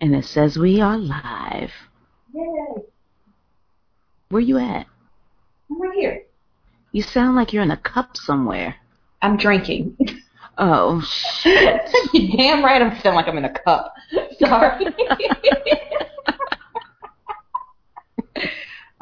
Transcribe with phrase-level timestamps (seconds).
[0.00, 1.70] And it says we are live.
[2.32, 2.82] Yay.
[4.30, 4.86] Where are you at?
[5.70, 6.22] I'm right here.
[6.92, 8.76] You sound like you're in a cup somewhere.
[9.22, 9.96] I'm drinking.
[10.56, 11.00] Oh,
[11.42, 11.82] shit.
[12.12, 13.94] you damn right I'm feeling like I'm in a cup.
[14.38, 14.86] Sorry.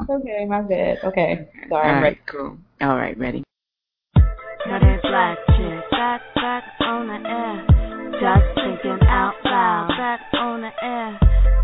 [0.09, 0.97] okay, my bad.
[1.03, 1.47] Okay.
[1.69, 2.15] Sorry, I'm All ready.
[2.15, 2.57] right, cool.
[2.81, 3.43] All right, ready.
[4.15, 7.76] Got a black chick, back, back on the air.
[8.17, 11.19] Just thinking out loud, back on the air.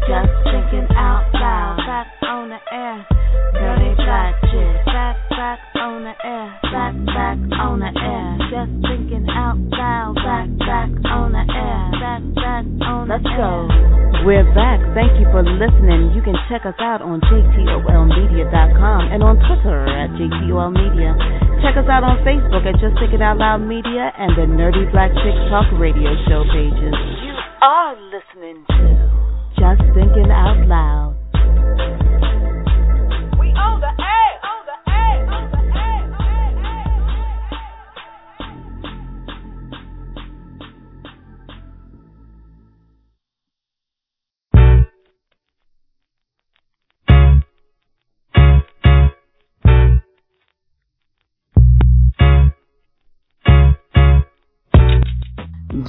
[0.06, 3.08] Just thinking out loud, back on the air.
[3.54, 6.48] Dirty black chick, back, back on the air.
[6.72, 8.28] Back, back on the air.
[8.50, 11.84] Just thinking out loud, back, back on the air.
[12.00, 13.38] Back, back on the Let's air.
[13.38, 13.68] go.
[14.24, 14.80] We're back.
[14.96, 16.16] Thank you for listening.
[16.16, 21.12] You can check us out on jtolmedia.com and on Twitter at jtolmedia.
[21.62, 25.12] Check us out on Facebook at Just Thinking Out Loud Media and the Nerdy Black
[25.24, 26.96] Chick Talk radio show pages.
[27.24, 28.86] You are listening to
[29.60, 31.16] Just Thinking Out Loud.
[33.40, 33.92] We on the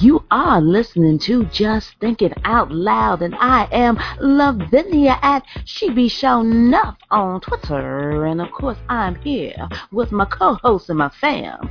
[0.00, 6.08] You are listening to Just Thinking Out Loud, and I am Lavinia at She Be
[6.08, 8.24] Show Enough on Twitter.
[8.24, 11.70] And of course, I'm here with my co host and my fam,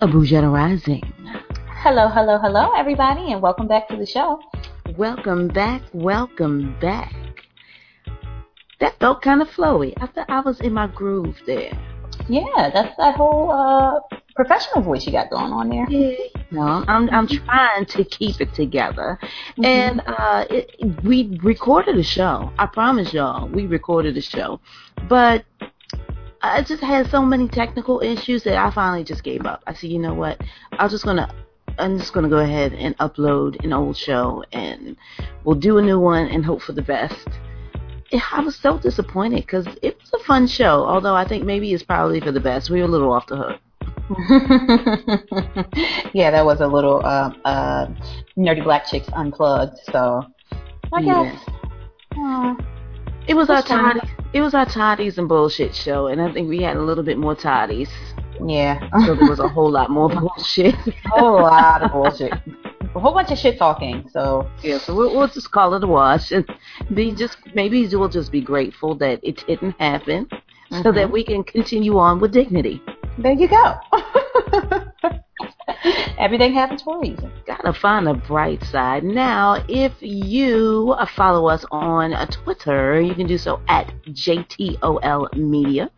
[0.00, 1.02] Abujana Rising.
[1.82, 4.40] Hello, hello, hello, everybody, and welcome back to the show.
[4.96, 7.12] Welcome back, welcome back.
[8.78, 9.94] That felt kind of flowy.
[9.96, 11.76] I thought I was in my groove there.
[12.28, 15.86] Yeah, that's that whole uh, professional voice you got going on there.
[16.50, 19.18] No, I'm I'm trying to keep it together,
[19.56, 19.64] Mm-hmm.
[19.64, 22.52] and uh, it, we recorded a show.
[22.58, 24.60] I promise y'all, we recorded a show,
[25.08, 25.44] but
[26.42, 29.62] I just had so many technical issues that I finally just gave up.
[29.66, 30.40] I said, you know what,
[30.72, 31.32] I'm just gonna.
[31.76, 34.96] I'm just gonna go ahead and upload an old show, and
[35.44, 37.26] we'll do a new one and hope for the best.
[38.32, 40.84] I was so disappointed because it was a fun show.
[40.84, 42.70] Although I think maybe it's probably for the best.
[42.70, 43.60] We were a little off the hook.
[46.12, 47.86] yeah, that was a little uh, uh,
[48.36, 49.78] nerdy black chicks unplugged.
[49.92, 50.24] So
[50.92, 51.24] I Yeah.
[51.24, 51.44] guess.
[52.18, 52.54] Uh,
[53.26, 54.02] It was our toddies.
[54.34, 57.16] It was our toddies and bullshit show, and I think we had a little bit
[57.18, 57.88] more toddies,
[58.44, 60.74] yeah, so there was a whole lot more bullshit.
[60.74, 62.32] a whole lot of bullshit,
[62.94, 64.06] a whole bunch of shit talking.
[64.10, 66.44] So yeah, so we'll, we'll just call it a wash, and
[66.92, 70.28] be just maybe we'll just be grateful that it didn't happen,
[70.82, 72.82] so that we can continue on with dignity.
[73.18, 73.74] There you go.
[76.18, 77.30] Everything happens for a reason.
[77.46, 79.04] Gotta find the bright side.
[79.04, 85.34] Now, if you uh, follow us on uh, Twitter, you can do so at JTOL
[85.36, 85.90] Media.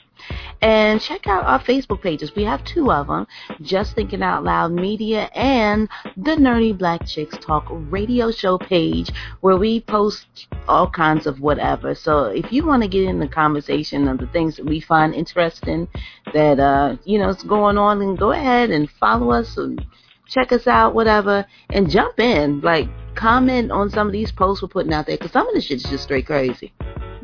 [0.62, 2.34] And check out our Facebook pages.
[2.34, 3.26] We have two of them
[3.60, 9.10] Just Thinking Out Loud Media and the Nerdy Black Chicks Talk radio show page
[9.40, 10.26] where we post
[10.66, 11.94] all kinds of whatever.
[11.94, 15.14] So if you want to get in the conversation of the things that we find
[15.14, 15.88] interesting
[16.32, 19.84] that, uh, you know, is going on, then go ahead and follow us and
[20.26, 22.60] check us out, whatever, and jump in.
[22.60, 25.64] Like, comment on some of these posts we're putting out there because some of this
[25.64, 26.72] shit is just straight crazy.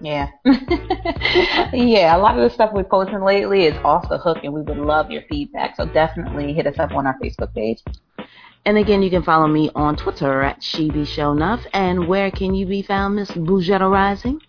[0.02, 0.30] Yeah.
[1.72, 4.62] yeah, a lot of the stuff we're posting lately is off the hook, and we
[4.62, 5.76] would love your feedback.
[5.76, 7.82] So definitely hit us up on our Facebook page.
[8.64, 11.60] And again, you can follow me on Twitter at She Be Show Enough.
[11.72, 14.40] And where can you be found, Miss Boughetto Rising?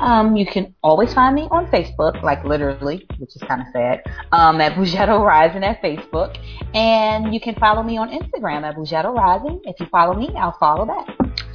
[0.00, 4.02] Um, you can always find me on Facebook, like literally, which is kind of sad,
[4.32, 6.36] um, at Boughetto Rising at Facebook.
[6.74, 9.60] And you can follow me on Instagram at Boughetto Rising.
[9.64, 11.06] If you follow me, I'll follow back.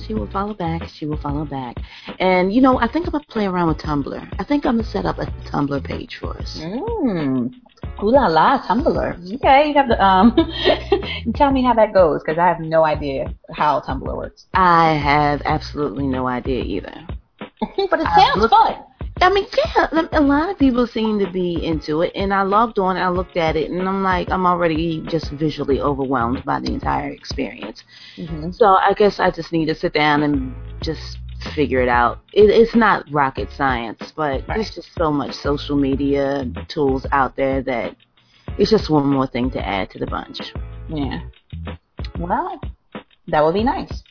[0.10, 0.90] She will follow back.
[0.90, 1.78] She will follow back.
[2.18, 4.36] And, you know, I think I'm going to play around with Tumblr.
[4.40, 6.58] I think I'm going to set up a Tumblr page for us.
[6.60, 7.54] Mmm.
[8.02, 9.36] Ooh la la, Tumblr.
[9.36, 10.36] Okay, you have to um
[11.36, 14.48] tell me how that goes because I have no idea how Tumblr works.
[14.56, 17.06] I have absolutely no idea either.
[17.40, 18.84] but it sounds look- fun.
[19.22, 19.46] I mean,
[19.76, 23.10] yeah, a lot of people seem to be into it, and I logged on, I
[23.10, 27.84] looked at it, and I'm like, I'm already just visually overwhelmed by the entire experience.
[28.16, 31.18] hmm So I guess I just need to sit down and just
[31.54, 32.20] figure it out.
[32.34, 34.56] It, it's not rocket science, but Right.
[34.56, 37.96] there's just so much social media tools out there that
[38.58, 40.54] it's just one more thing to add to the bunch.
[40.90, 41.22] Yeah.
[42.18, 42.60] Well,
[43.28, 44.04] that would be nice.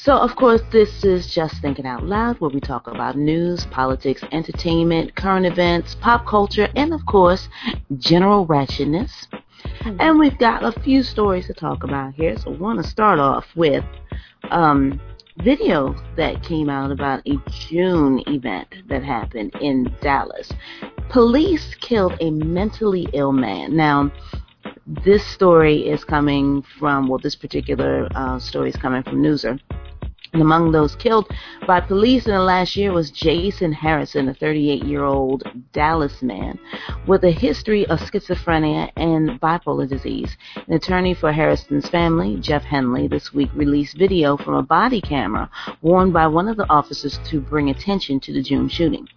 [0.00, 4.22] So, of course, this is Just Thinking Out Loud, where we talk about news, politics,
[4.30, 7.48] entertainment, current events, pop culture, and, of course,
[7.96, 9.10] general ratchetness.
[9.98, 12.38] And we've got a few stories to talk about here.
[12.38, 13.84] So, I want to start off with
[14.52, 15.00] um,
[15.38, 20.48] video that came out about a June event that happened in Dallas.
[21.08, 23.76] Police killed a mentally ill man.
[23.76, 24.12] Now,
[24.86, 29.58] this story is coming from, well, this particular uh, story is coming from Newser.
[30.32, 31.30] And among those killed
[31.66, 35.42] by police in the last year was Jason Harrison, a 38 year old
[35.72, 36.58] Dallas man
[37.06, 40.36] with a history of schizophrenia and bipolar disease.
[40.66, 45.50] An attorney for Harrison's family, Jeff Henley, this week released video from a body camera
[45.80, 49.08] worn by one of the officers to bring attention to the June shooting.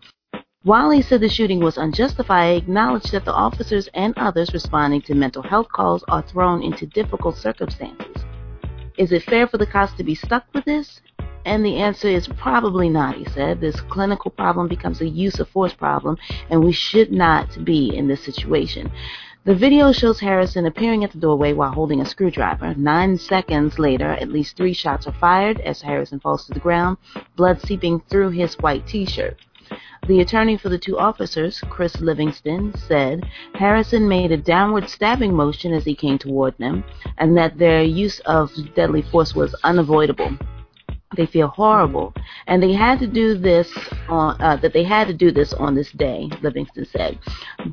[0.64, 5.02] While he said the shooting was unjustified, he acknowledged that the officers and others responding
[5.02, 8.24] to mental health calls are thrown into difficult circumstances.
[8.98, 11.02] Is it fair for the cops to be stuck with this?
[11.46, 13.60] And the answer is probably not, he said.
[13.60, 16.18] This clinical problem becomes a use of force problem,
[16.50, 18.92] and we should not be in this situation.
[19.44, 22.76] The video shows Harrison appearing at the doorway while holding a screwdriver.
[22.76, 26.98] Nine seconds later, at least three shots are fired as Harrison falls to the ground,
[27.36, 29.38] blood seeping through his white t shirt.
[30.08, 33.24] The attorney for the two officers, Chris Livingston, said
[33.54, 36.84] Harrison made a downward stabbing motion as he came toward them,
[37.18, 40.38] and that their use of deadly force was unavoidable.
[41.16, 42.14] They feel horrible,
[42.48, 43.70] and they had to do this
[44.08, 47.20] on uh, that they had to do this on this day, Livingston said.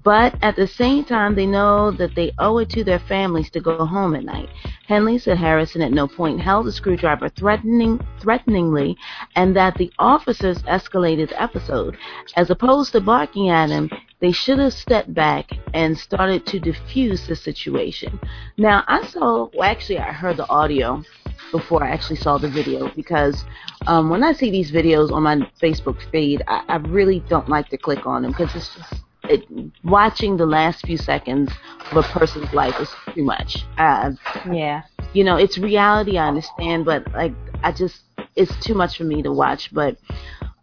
[0.03, 3.61] But at the same time, they know that they owe it to their families to
[3.61, 4.49] go home at night.
[4.89, 8.97] Henley said Harrison at no point held a screwdriver threatening, threateningly,
[9.37, 11.97] and that the officers escalated the episode.
[12.37, 13.91] As opposed to barking at him,
[14.21, 18.19] they should have stepped back and started to diffuse the situation.
[18.57, 21.05] Now, I saw, well, actually, I heard the audio
[21.53, 23.45] before I actually saw the video because
[23.87, 27.69] um, when I see these videos on my Facebook feed, I, I really don't like
[27.71, 29.45] to click on them because it's just it,
[29.85, 31.51] watching the last few seconds
[31.91, 33.65] of a person's life is too much.
[33.77, 34.13] Uh,
[34.51, 34.83] Yeah.
[35.13, 38.03] you know, it's reality, I understand, but like I just
[38.37, 39.73] it's too much for me to watch.
[39.73, 39.97] But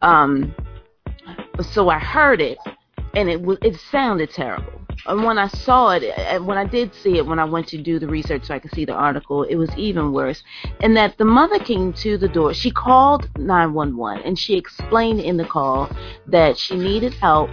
[0.02, 0.54] um,
[1.72, 2.58] so I heard it,
[3.16, 4.82] and it was it sounded terrible.
[5.08, 7.78] And when I saw it, and when I did see it, when I went to
[7.78, 10.42] do the research so I could see the article, it was even worse.
[10.80, 12.54] And that the mother came to the door.
[12.54, 15.90] She called 911 and she explained in the call
[16.28, 17.50] that she needed help,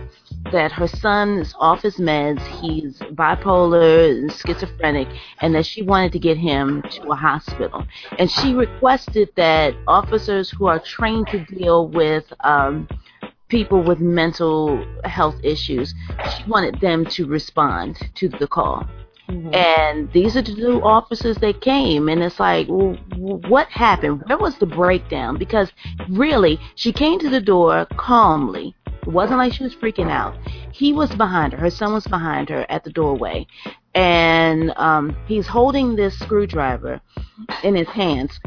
[0.50, 5.08] that her son is off his meds, he's bipolar and schizophrenic,
[5.40, 7.84] and that she wanted to get him to a hospital.
[8.18, 12.88] And she requested that officers who are trained to deal with um,
[13.52, 15.94] people with mental health issues,
[16.34, 18.82] she wanted them to respond to the call.
[19.52, 22.96] And these are the two officers that came, and it's like, well,
[23.48, 24.22] what happened?
[24.26, 25.36] Where was the breakdown?
[25.38, 25.70] Because
[26.08, 28.74] really, she came to the door calmly.
[28.86, 30.34] It wasn't like she was freaking out.
[30.72, 31.58] He was behind her.
[31.58, 33.46] Her son was behind her at the doorway,
[33.94, 37.02] and um, he's holding this screwdriver
[37.62, 38.40] in his hands.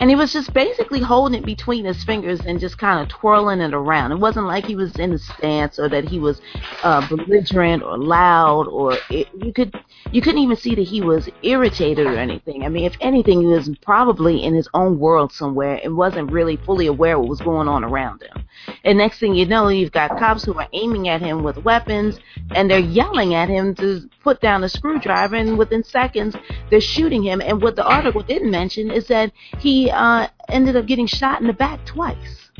[0.00, 3.60] And he was just basically holding it between his fingers and just kind of twirling
[3.60, 4.12] it around.
[4.12, 6.40] It wasn't like he was in a stance or that he was
[6.84, 9.74] uh, belligerent or loud or it, you could
[10.12, 12.64] you couldn't even see that he was irritated or anything.
[12.64, 16.56] I mean, if anything, he was probably in his own world somewhere and wasn't really
[16.56, 18.44] fully aware what was going on around him.
[18.84, 22.18] And next thing you know, you've got cops who are aiming at him with weapons
[22.52, 25.36] and they're yelling at him to put down the screwdriver.
[25.36, 26.36] And within seconds,
[26.70, 27.40] they're shooting him.
[27.40, 31.46] And what the article didn't mention is that he uh, ended up getting shot in
[31.46, 32.50] the back twice.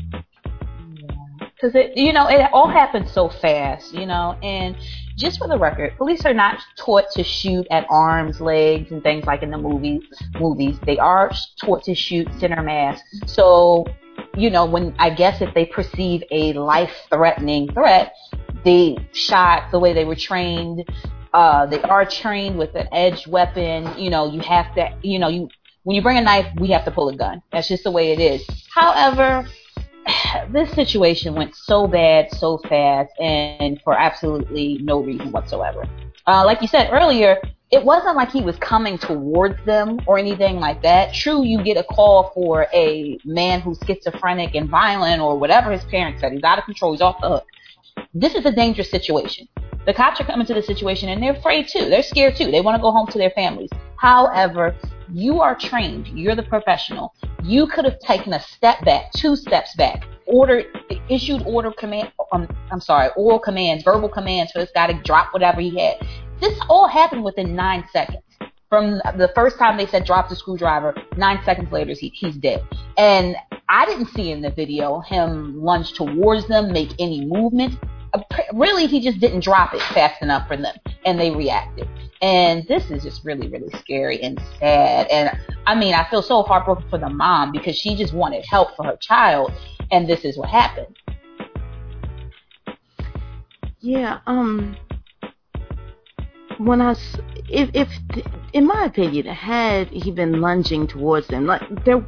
[1.55, 4.77] because it you know it all happened so fast you know and
[5.17, 9.25] just for the record police are not taught to shoot at arms legs and things
[9.25, 10.03] like in the movies
[10.39, 13.85] movies they are taught to shoot center mass so
[14.37, 18.13] you know when i guess if they perceive a life threatening threat
[18.63, 20.79] they shot the way they were trained
[21.33, 25.27] uh they are trained with an edged weapon you know you have to you know
[25.27, 25.49] you
[25.83, 28.11] when you bring a knife we have to pull a gun that's just the way
[28.11, 29.47] it is however
[30.51, 35.87] this situation went so bad so fast and for absolutely no reason whatsoever.
[36.27, 37.37] Uh, like you said earlier,
[37.71, 41.13] it wasn't like he was coming towards them or anything like that.
[41.13, 45.83] True, you get a call for a man who's schizophrenic and violent or whatever his
[45.85, 46.33] parents said.
[46.33, 46.93] He's out of control.
[46.93, 47.45] He's off the hook.
[48.13, 49.47] This is a dangerous situation.
[49.85, 51.89] The cops are coming to the situation and they're afraid too.
[51.89, 52.51] They're scared too.
[52.51, 53.69] They want to go home to their families.
[53.97, 54.75] However,
[55.11, 56.07] You are trained.
[56.09, 57.15] You're the professional.
[57.43, 60.67] You could have taken a step back, two steps back, ordered,
[61.09, 62.11] issued order command.
[62.31, 65.97] Um, I'm sorry, oral commands, verbal commands for this guy to drop whatever he had.
[66.39, 68.23] This all happened within nine seconds.
[68.69, 72.63] From the first time they said drop the screwdriver, nine seconds later he, he's dead.
[72.97, 73.35] And
[73.67, 77.79] I didn't see in the video him lunge towards them, make any movement.
[78.53, 80.75] Really, he just didn't drop it fast enough for them,
[81.05, 81.87] and they reacted.
[82.21, 85.07] And this is just really, really scary and sad.
[85.07, 88.75] And I mean, I feel so heartbroken for the mom because she just wanted help
[88.75, 89.51] for her child,
[89.91, 90.95] and this is what happened.
[93.79, 94.75] Yeah, um,
[96.57, 96.91] when I,
[97.47, 97.89] if, if,
[98.51, 102.03] in my opinion, had he been lunging towards them, like there,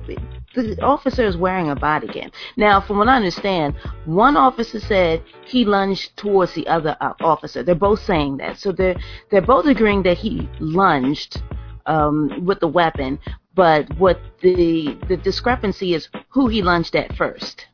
[0.56, 2.32] the officer is wearing a body cam.
[2.58, 7.64] Now, from what I understand, one officer said he lunged towards the other uh, officer.
[7.64, 11.42] They're both saying that, so they're they're both agreeing that he lunged
[11.86, 13.20] um, with the weapon.
[13.56, 17.68] But what the the discrepancy is who he lunged at first.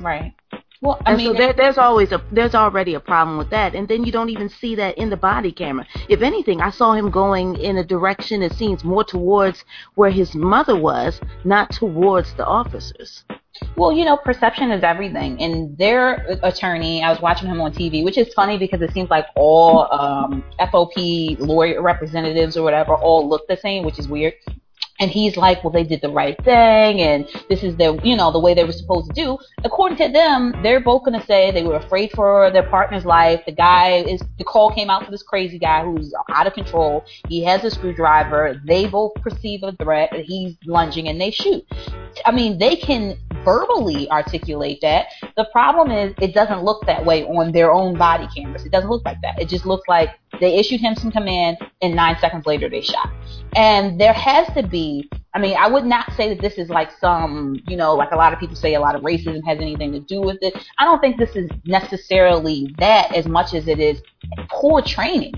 [0.00, 0.34] Right.
[0.84, 3.74] Well, I and mean, so there, there's always a there's already a problem with that,
[3.74, 5.86] and then you don't even see that in the body camera.
[6.10, 9.64] If anything, I saw him going in a direction that seems more towards
[9.94, 13.24] where his mother was, not towards the officers.
[13.76, 15.40] Well, you know, perception is everything.
[15.40, 19.08] And their attorney, I was watching him on TV, which is funny because it seems
[19.08, 24.34] like all um, FOP lawyer representatives or whatever all look the same, which is weird
[25.00, 28.30] and he's like, well, they did the right thing, and this is the, you know,
[28.30, 29.38] the way they were supposed to do.
[29.64, 33.42] According to them, they're both to say they were afraid for their partner's life.
[33.44, 37.04] The guy is, the call came out for this crazy guy who's out of control.
[37.28, 38.60] He has a screwdriver.
[38.64, 40.12] They both perceive a threat.
[40.14, 41.66] He's lunging, and they shoot.
[42.24, 45.06] I mean, they can verbally articulate that.
[45.36, 48.64] The problem is, it doesn't look that way on their own body cameras.
[48.64, 49.40] It doesn't look like that.
[49.40, 50.10] It just looks like
[50.40, 53.10] they issued him some commands, and nine seconds later they shot.
[53.54, 56.90] And there has to be, I mean, I would not say that this is like
[56.98, 59.92] some, you know, like a lot of people say a lot of racism has anything
[59.92, 60.54] to do with it.
[60.78, 64.02] I don't think this is necessarily that as much as it is
[64.48, 65.34] poor training.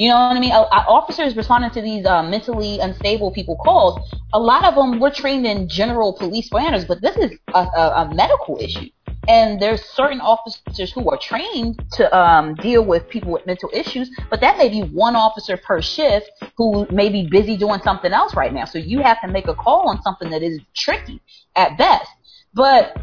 [0.00, 0.52] You know what I mean?
[0.52, 4.00] Officers responding to these uh, mentally unstable people calls,
[4.32, 8.06] a lot of them were trained in general police standards, but this is a, a,
[8.06, 8.88] a medical issue
[9.28, 14.10] and there's certain officers who are trained to um, deal with people with mental issues,
[14.30, 18.34] but that may be one officer per shift who may be busy doing something else
[18.34, 18.64] right now.
[18.64, 21.20] So you have to make a call on something that is tricky
[21.56, 22.08] at best.
[22.54, 22.98] But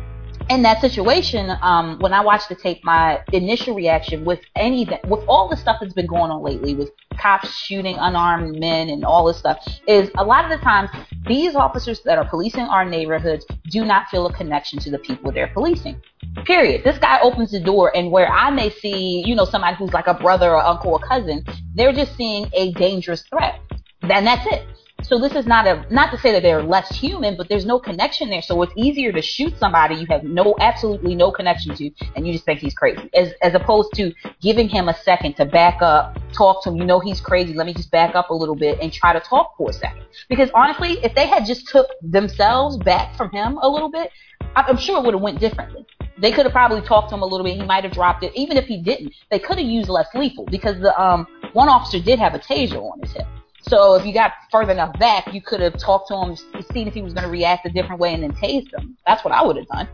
[0.49, 5.23] in that situation, um, when I watched the tape, my initial reaction with any with
[5.27, 9.25] all the stuff that's been going on lately, with cops shooting unarmed men and all
[9.25, 10.89] this stuff, is a lot of the times
[11.27, 15.31] these officers that are policing our neighborhoods do not feel a connection to the people
[15.31, 16.01] they're policing.
[16.45, 16.83] Period.
[16.83, 20.07] This guy opens the door, and where I may see, you know, somebody who's like
[20.07, 21.43] a brother or uncle or cousin,
[21.75, 23.59] they're just seeing a dangerous threat.
[24.01, 24.65] Then that's it.
[25.03, 27.79] So this is not a not to say that they're less human, but there's no
[27.79, 28.41] connection there.
[28.41, 32.33] So it's easier to shoot somebody you have no absolutely no connection to, and you
[32.33, 34.11] just think he's crazy, as as opposed to
[34.41, 36.77] giving him a second to back up, talk to him.
[36.77, 37.53] You know he's crazy.
[37.53, 40.03] Let me just back up a little bit and try to talk for a second.
[40.29, 44.11] Because honestly, if they had just took themselves back from him a little bit,
[44.55, 45.85] I'm sure it would have went differently.
[46.19, 47.55] They could have probably talked to him a little bit.
[47.55, 48.33] He might have dropped it.
[48.35, 51.99] Even if he didn't, they could have used less lethal because the um one officer
[51.99, 53.27] did have a taser on his hip.
[53.67, 56.36] So if you got further enough back, you could have talked to him,
[56.71, 58.97] seen if he was going to react a different way, and then tased him.
[59.05, 59.89] That's what I would have done.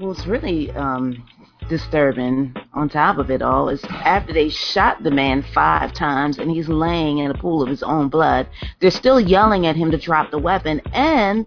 [0.00, 1.24] Well, it's really um,
[1.68, 2.54] disturbing.
[2.74, 6.68] On top of it all, is after they shot the man five times and he's
[6.68, 8.48] laying in a pool of his own blood,
[8.80, 11.46] they're still yelling at him to drop the weapon and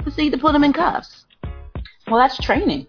[0.00, 1.24] proceed to put him in cuffs.
[2.06, 2.88] Well, that's training.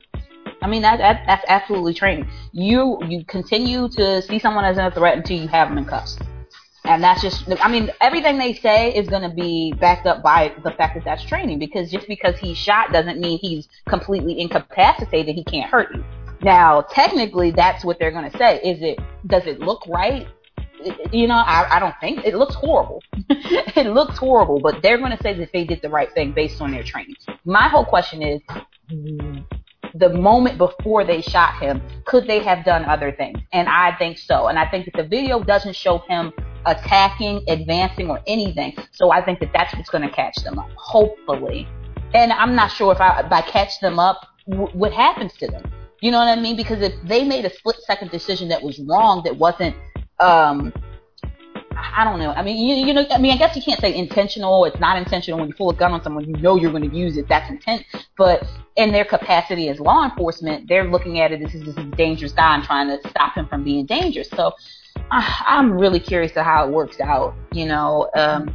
[0.62, 2.27] I mean, that, that that's absolutely training.
[2.51, 6.17] You you continue to see someone as a threat until you have them in cuffs.
[6.88, 10.54] And that's just, I mean, everything they say is going to be backed up by
[10.63, 15.36] the fact that that's training because just because he's shot doesn't mean he's completely incapacitated,
[15.36, 16.04] he can't hurt you.
[16.42, 18.58] Now, technically, that's what they're going to say.
[18.58, 20.27] Is it, does it look right?
[21.12, 23.01] You know, I, I don't think it looks horrible.
[23.30, 26.62] it looks horrible, but they're going to say that they did the right thing based
[26.62, 27.15] on their training.
[27.46, 28.42] My whole question is,
[29.95, 33.39] the moment before they shot him, could they have done other things?
[33.53, 34.47] And I think so.
[34.47, 36.33] And I think that the video doesn't show him
[36.65, 38.75] attacking, advancing, or anything.
[38.91, 41.67] So I think that that's what's going to catch them up, hopefully.
[42.13, 45.47] And I'm not sure if I, if I catch them up, w- what happens to
[45.47, 45.63] them.
[46.01, 46.55] You know what I mean?
[46.57, 49.75] Because if they made a split second decision that was wrong, that wasn't,
[50.19, 50.73] um,
[51.77, 52.32] I don't know.
[52.32, 54.65] I mean, you, you know, I mean, I guess you can't say intentional.
[54.65, 56.25] It's not intentional when you pull a gun on someone.
[56.25, 57.27] You know you're going to use it.
[57.27, 57.86] That's intent.
[58.17, 61.39] But in their capacity as law enforcement, they're looking at it.
[61.39, 62.53] This is this is dangerous guy.
[62.53, 64.29] I'm trying to stop him from being dangerous.
[64.29, 64.53] So
[65.12, 67.36] I'm really curious to how it works out.
[67.51, 68.53] You know, um,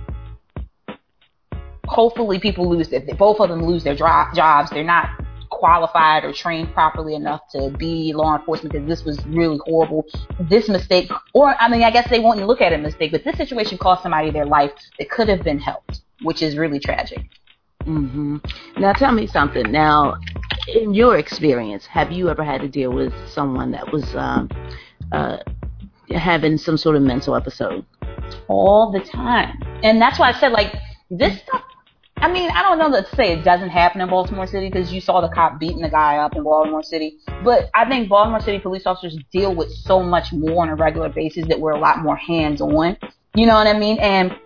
[1.90, 5.10] hopefully people lose if both of them lose their dro- jobs they're not
[5.60, 10.04] qualified or trained properly enough to be law enforcement because this was really horrible
[10.48, 13.36] this mistake or i mean i guess they won't look at a mistake but this
[13.36, 17.22] situation cost somebody their life that could have been helped which is really tragic
[17.84, 18.38] hmm
[18.76, 19.70] Now tell me something.
[19.72, 20.16] Now,
[20.68, 24.50] in your experience, have you ever had to deal with someone that was um,
[25.12, 25.38] uh,
[26.10, 27.86] having some sort of mental episode?
[28.48, 29.58] all the time.
[29.82, 30.74] And that's why I said, like,
[31.10, 31.62] this stuff,
[32.20, 34.92] I mean, I don't know that to say it doesn't happen in Baltimore City because
[34.92, 37.16] you saw the cop beating the guy up in Baltimore City.
[37.42, 41.08] But I think Baltimore City police officers deal with so much more on a regular
[41.08, 42.98] basis that we're a lot more hands on.
[43.34, 43.98] You know what I mean?
[44.00, 44.36] And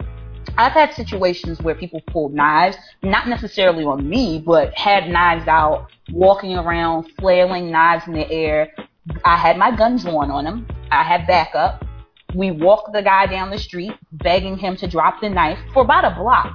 [0.57, 5.89] I've had situations where people pulled knives, not necessarily on me, but had knives out,
[6.13, 8.73] walking around, flailing knives in the air.
[9.25, 10.69] I had my gun drawn on them.
[10.93, 11.85] I had backup.
[12.37, 16.05] We walked the guy down the street, begging him to drop the knife for about
[16.05, 16.55] a block.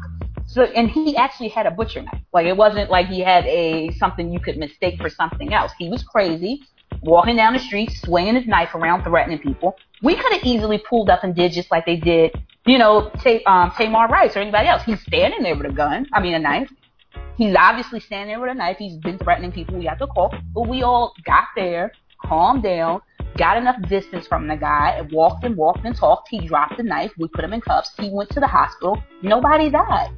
[0.50, 2.22] So, and he actually had a butcher knife.
[2.34, 5.72] Like it wasn't like he had a something you could mistake for something else.
[5.78, 6.64] He was crazy,
[7.04, 9.76] walking down the street, swinging his knife around, threatening people.
[10.02, 12.32] We could have easily pulled up and did just like they did,
[12.66, 14.82] you know, Ta- um, Tamir Rice or anybody else.
[14.84, 16.08] He's standing there with a gun.
[16.14, 16.72] I mean, a knife.
[17.38, 18.78] He's obviously standing there with a knife.
[18.80, 19.78] He's been threatening people.
[19.78, 21.92] We got the call, but we all got there,
[22.26, 23.02] calmed down,
[23.38, 26.28] got enough distance from the guy, and walked and walked and talked.
[26.30, 27.12] He dropped the knife.
[27.20, 27.92] We put him in cuffs.
[28.00, 29.02] He went to the hospital.
[29.22, 30.18] Nobody died.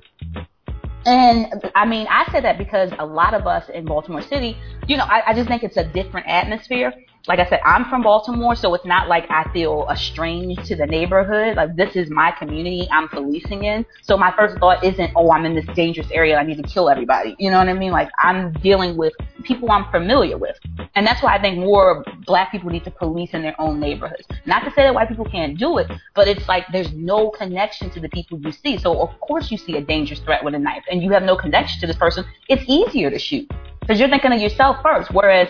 [1.06, 4.98] And I mean, I said that because a lot of us in Baltimore City, you
[4.98, 6.94] know, I, I just think it's a different atmosphere.
[7.28, 10.88] Like I said, I'm from Baltimore, so it's not like I feel estranged to the
[10.88, 11.56] neighborhood.
[11.56, 13.86] Like this is my community I'm policing in.
[14.02, 16.38] So my first thought isn't, oh, I'm in this dangerous area.
[16.38, 17.36] I need to kill everybody.
[17.38, 17.92] You know what I mean?
[17.92, 19.14] Like I'm dealing with
[19.44, 20.58] people I'm familiar with.
[20.96, 24.26] And that's why I think more black people need to police in their own neighborhoods.
[24.46, 27.92] Not to say that white people can't do it, but it's like there's no connection
[27.92, 28.78] to the people you see.
[28.78, 31.36] So of course you see a dangerous threat with a knife and you have no
[31.36, 32.26] connection to this person.
[32.50, 33.50] It's easier to shoot
[33.80, 35.12] because you're thinking of yourself first.
[35.12, 35.50] Whereas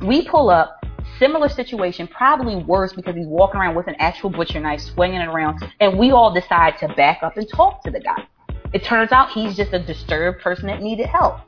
[0.00, 0.81] we pull up,
[1.18, 5.28] similar situation, probably worse because he's walking around with an actual butcher knife, swinging it
[5.28, 8.26] around, and we all decide to back up and talk to the guy.
[8.72, 11.40] It turns out he's just a disturbed person that needed help.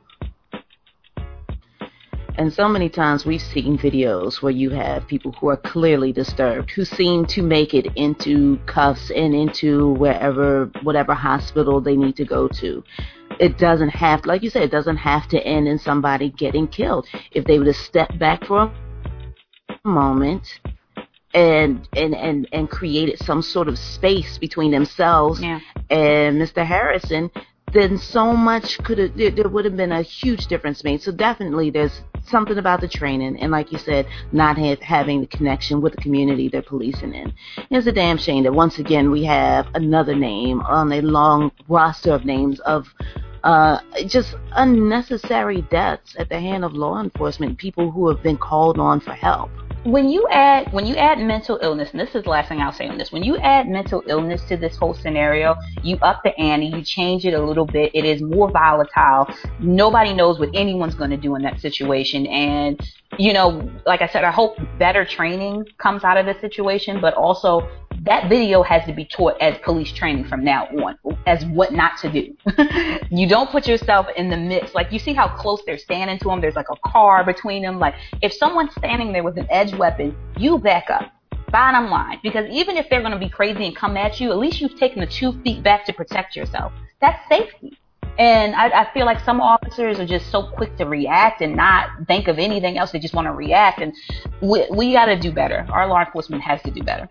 [2.37, 6.69] And so many times we've seen videos where you have people who are clearly disturbed,
[6.71, 12.25] who seem to make it into cuffs and into wherever, whatever hospital they need to
[12.25, 12.83] go to.
[13.39, 17.07] It doesn't have, like you said, it doesn't have to end in somebody getting killed.
[17.31, 18.71] If they would have stepped back for a
[19.85, 20.59] moment
[21.33, 25.59] and and and and created some sort of space between themselves Yeah.
[25.89, 26.65] and Mr.
[26.65, 27.29] Harrison,
[27.73, 31.01] then so much could have there, there would have been a huge difference made.
[31.01, 35.27] So definitely, there's something about the training, and like you said, not have, having the
[35.27, 37.33] connection with the community they're policing in.
[37.69, 42.13] It's a damn shame that once again we have another name on a long roster
[42.13, 42.87] of names of.
[43.43, 48.79] Uh, just unnecessary deaths at the hand of law enforcement, people who have been called
[48.79, 49.51] on for help.
[49.85, 52.73] When you add when you add mental illness, and this is the last thing I'll
[52.73, 56.35] say on this, when you add mental illness to this whole scenario, you up the
[56.39, 57.91] ante, you change it a little bit.
[57.93, 59.27] It is more volatile.
[59.59, 62.79] Nobody knows what anyone's going to do in that situation, and
[63.17, 67.13] you know, like I said, I hope better training comes out of this situation, but
[67.13, 67.69] also
[68.03, 71.97] that video has to be taught as police training from now on as what not
[71.99, 72.35] to do.
[73.09, 74.75] you don't put yourself in the mix.
[74.75, 76.41] Like you see how close they're standing to them.
[76.41, 77.79] There's like a car between them.
[77.79, 81.11] Like if someone's standing there with an edge weapon, you back up.
[81.51, 84.37] Bottom line, because even if they're going to be crazy and come at you, at
[84.37, 86.73] least you've taken the two feet back to protect yourself.
[86.99, 87.77] That's safety.
[88.17, 91.89] And I, I feel like some officers are just so quick to react and not
[92.07, 92.91] think of anything else.
[92.91, 93.81] They just want to react.
[93.81, 93.93] And
[94.41, 95.65] we, we got to do better.
[95.69, 97.09] Our law enforcement has to do better.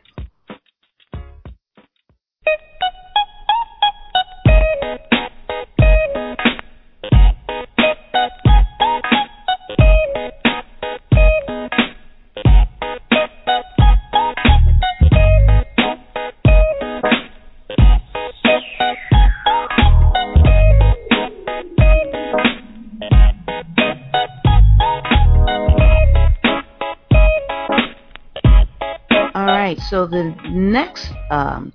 [29.44, 31.70] All right, so the next um,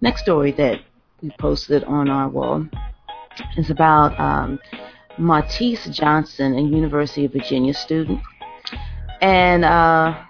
[0.00, 0.80] next story that
[1.22, 2.66] we posted on our wall
[3.56, 4.58] is about um,
[5.16, 8.20] Martese Johnson, a University of Virginia student,
[9.20, 10.20] and uh,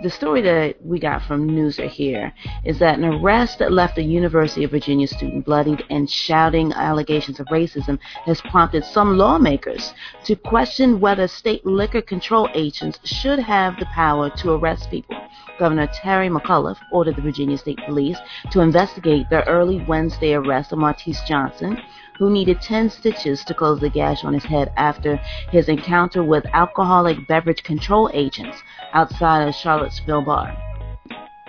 [0.00, 2.32] the story that we got from Newser here
[2.64, 7.38] is that an arrest that left a University of Virginia student bloodied and shouting allegations
[7.38, 9.92] of racism has prompted some lawmakers
[10.24, 15.16] to question whether state liquor control agents should have the power to arrest people.
[15.58, 18.18] Governor Terry McAuliffe ordered the Virginia State Police
[18.50, 21.78] to investigate the early Wednesday arrest of Martese Johnson,
[22.18, 25.16] who needed 10 stitches to close the gash on his head after
[25.50, 28.58] his encounter with alcoholic beverage control agents
[28.92, 30.56] outside a Charlottesville bar.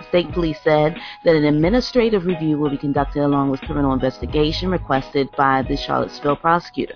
[0.08, 5.28] State police said that an administrative review will be conducted along with criminal investigation requested
[5.36, 6.94] by the Charlottesville prosecutor.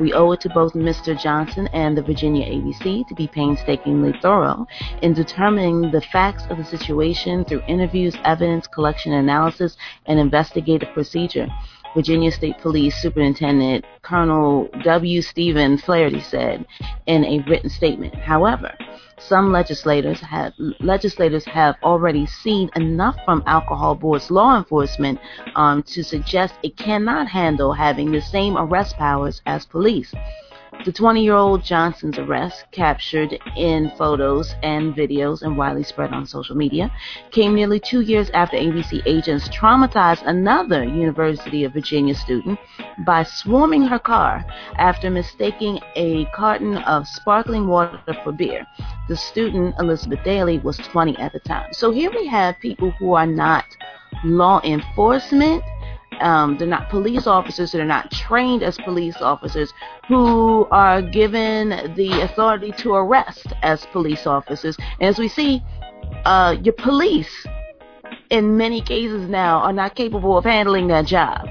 [0.00, 1.20] We owe it to both Mr.
[1.20, 4.66] Johnson and the Virginia ABC to be painstakingly thorough
[5.02, 9.76] in determining the facts of the situation through interviews, evidence collection, analysis,
[10.06, 11.46] and investigative procedure.
[11.96, 15.22] Virginia State Police Superintendent Colonel W.
[15.22, 16.66] Stephen Flaherty said
[17.06, 18.14] in a written statement.
[18.14, 18.76] However,
[19.18, 25.18] some legislators have legislators have already seen enough from alcohol board's law enforcement
[25.54, 30.12] um, to suggest it cannot handle having the same arrest powers as police.
[30.84, 36.26] The 20 year old Johnson's arrest, captured in photos and videos and widely spread on
[36.26, 36.92] social media,
[37.32, 42.58] came nearly two years after ABC agents traumatized another University of Virginia student
[43.04, 44.44] by swarming her car
[44.76, 48.64] after mistaking a carton of sparkling water for beer.
[49.08, 51.72] The student, Elizabeth Daly, was 20 at the time.
[51.72, 53.64] So here we have people who are not
[54.24, 55.62] law enforcement
[56.20, 59.72] um, they're not police officers, they're not trained as police officers,
[60.08, 64.76] who are given the authority to arrest as police officers.
[65.00, 65.62] And as we see,
[66.24, 67.46] uh, your police,
[68.30, 71.48] in many cases now, are not capable of handling that job.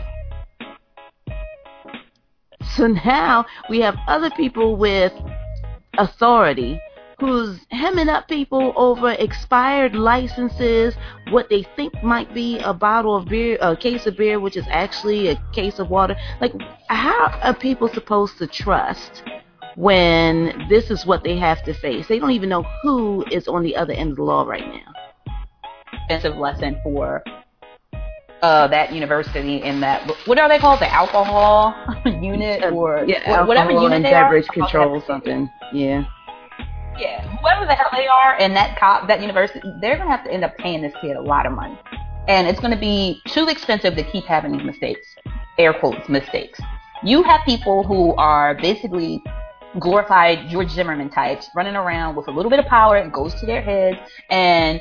[2.76, 5.14] So now we have other people with
[5.98, 6.80] authority
[7.20, 10.96] who's hemming up people over expired licenses,
[11.30, 14.66] what they think might be a bottle of beer, a case of beer, which is
[14.70, 16.16] actually a case of water.
[16.42, 16.54] Like,
[16.88, 19.24] how are people supposed to trust
[19.76, 22.08] when this is what they have to face?
[22.08, 25.34] They don't even know who is on the other end of the law right now.
[25.94, 27.24] Expensive lesson for
[28.42, 31.74] uh, that university in that what are they called the alcohol
[32.06, 35.50] unit or yeah, whatever alcohol unit and beverage are control something.
[35.74, 36.06] Yeah.
[36.98, 40.32] Yeah, whoever the hell they are in that cop that university, they're gonna have to
[40.32, 41.78] end up paying this kid a lot of money,
[42.28, 45.16] and it's gonna be too expensive to keep having these mistakes,
[45.58, 46.60] air quotes mistakes.
[47.04, 49.22] You have people who are basically
[49.80, 53.46] glorified George Zimmerman types running around with a little bit of power and goes to
[53.46, 53.98] their heads
[54.30, 54.80] and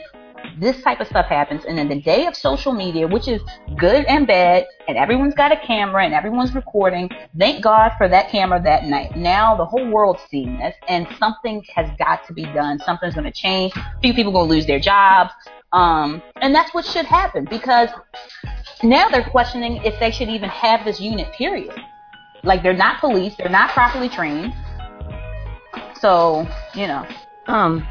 [0.59, 1.65] this type of stuff happens.
[1.65, 3.43] And in the day of social media which is
[3.77, 8.31] good and bad and everyone's got a camera and everyone's recording thank god for that
[8.31, 9.17] camera that night.
[9.17, 12.79] Now the whole world's seeing this and something has got to be done.
[12.81, 13.73] Something's going to change.
[13.77, 15.33] A few people going to lose their jobs.
[15.73, 17.89] Um, and that's what should happen because
[18.83, 21.75] now they're questioning if they should even have this unit period.
[22.45, 23.35] Like they're not police.
[23.37, 24.55] They're not properly trained.
[26.01, 27.07] So you know.
[27.47, 27.87] Um,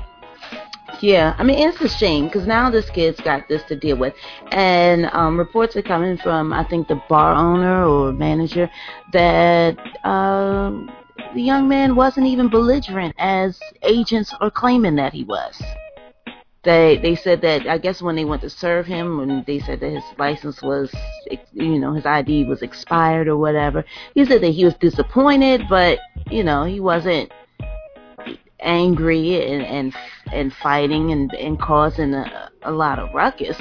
[1.01, 4.13] yeah, I mean it's a shame because now this kid's got this to deal with,
[4.51, 8.69] and um, reports are coming from I think the bar owner or manager
[9.11, 10.91] that um,
[11.33, 15.61] the young man wasn't even belligerent as agents are claiming that he was.
[16.63, 19.81] They they said that I guess when they went to serve him, when they said
[19.81, 20.93] that his license was,
[21.51, 23.83] you know, his ID was expired or whatever,
[24.15, 25.99] he said that he was disappointed, but
[26.31, 27.31] you know he wasn't
[28.63, 29.95] angry and and
[30.31, 33.57] and fighting and and causing a, a lot of ruckus.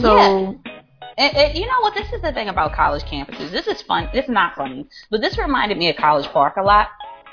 [0.00, 0.72] So Yeah.
[1.18, 1.94] You know what?
[1.94, 3.50] This is the thing about college campuses.
[3.50, 4.08] This is fun.
[4.12, 6.88] Is not funny, but this reminded me of College Park a lot.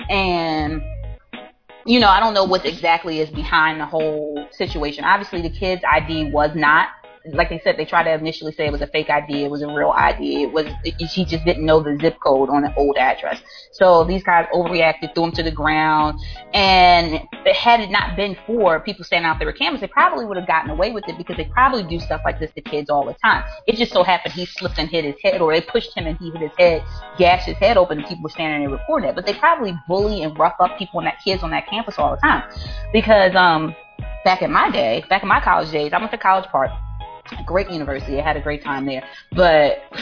[0.08, 0.82] And
[1.86, 5.04] you know, I don't know what exactly is behind the whole situation.
[5.04, 6.88] Obviously, the kid's ID was not.
[7.32, 9.44] Like they said, they tried to initially say it was a fake ID.
[9.44, 10.42] It was a real ID.
[10.42, 10.66] It was.
[11.10, 13.40] She just didn't know the zip code on an old address.
[13.72, 16.20] So these guys overreacted, threw him to the ground,
[16.52, 17.22] and
[17.54, 20.46] had it not been for people standing out there with cameras, they probably would have
[20.46, 23.14] gotten away with it because they probably do stuff like this to kids all the
[23.14, 23.44] time.
[23.66, 26.18] It just so happened he slipped and hit his head, or they pushed him and
[26.18, 26.84] he hit his head,
[27.16, 29.14] gashed his head open, and people were standing there recording it.
[29.14, 32.14] But they probably bully and rough up people and that kids on that campus all
[32.14, 32.50] the time
[32.92, 33.74] because um
[34.24, 36.70] back in my day, back in my college days, I went to College Park,
[37.46, 38.20] great university.
[38.20, 39.78] I had a great time there, but.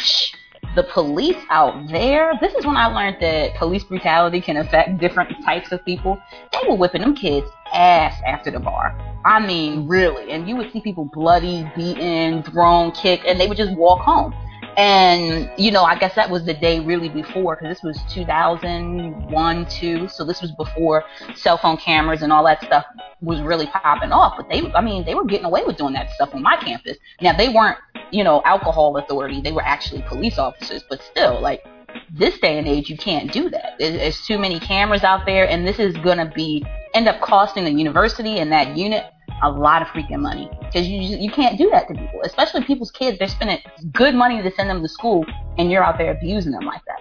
[0.75, 5.45] The police out there, this is when I learned that police brutality can affect different
[5.45, 6.19] types of people.
[6.51, 8.97] They were whipping them kids ass after the bar.
[9.27, 10.31] I mean, really.
[10.31, 14.35] And you would see people bloody, beaten, thrown, kicked, and they would just walk home.
[14.77, 19.67] And, you know, I guess that was the day really before, because this was 2001,
[19.67, 20.09] 2.
[20.09, 21.05] So this was before
[21.35, 22.85] cell phone cameras and all that stuff
[23.21, 24.35] was really popping off.
[24.37, 26.97] But they, I mean, they were getting away with doing that stuff on my campus.
[27.21, 27.79] Now, they weren't,
[28.11, 29.41] you know, alcohol authority.
[29.41, 30.83] They were actually police officers.
[30.89, 31.65] But still, like,
[32.11, 33.75] this day and age, you can't do that.
[33.79, 37.65] There's too many cameras out there, and this is going to be, end up costing
[37.65, 39.05] the university and that unit
[39.43, 42.91] a lot of freaking money because you you can't do that to people, especially people's
[42.91, 43.19] kids.
[43.19, 43.59] They're spending
[43.93, 45.25] good money to send them to school,
[45.59, 47.01] and you're out there abusing them like that.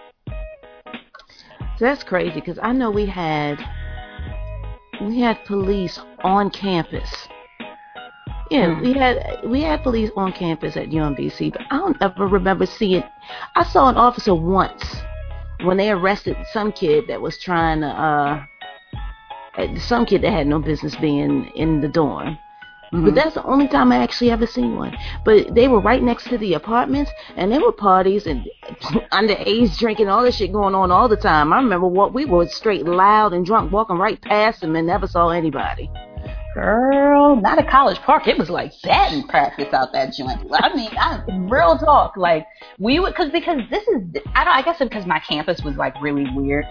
[1.78, 3.60] So that's crazy because I know we had
[5.02, 7.10] we had police on campus.
[8.50, 8.82] Yeah, Hmm.
[8.82, 13.04] we had we had police on campus at UMBC, but I don't ever remember seeing.
[13.56, 14.84] I saw an officer once
[15.64, 18.46] when they arrested some kid that was trying to uh uh,
[19.78, 22.38] some kid that had no business being in the dorm.
[22.94, 23.06] Mhm.
[23.06, 24.98] But that's the only time I actually ever seen one.
[25.24, 28.46] But they were right next to the apartments, and there were parties and
[29.14, 31.54] underage drinking, all this shit going on all the time.
[31.54, 35.08] I remember what we were straight loud and drunk, walking right past them and never
[35.08, 35.90] saw anybody.
[36.54, 38.28] Girl, not at College Park.
[38.28, 40.42] It was like batting practice out that joint.
[40.52, 42.18] I mean, I, real talk.
[42.18, 42.46] Like
[42.78, 44.02] we would, cause because this is,
[44.36, 46.66] I don't, I guess because my campus was like really weird.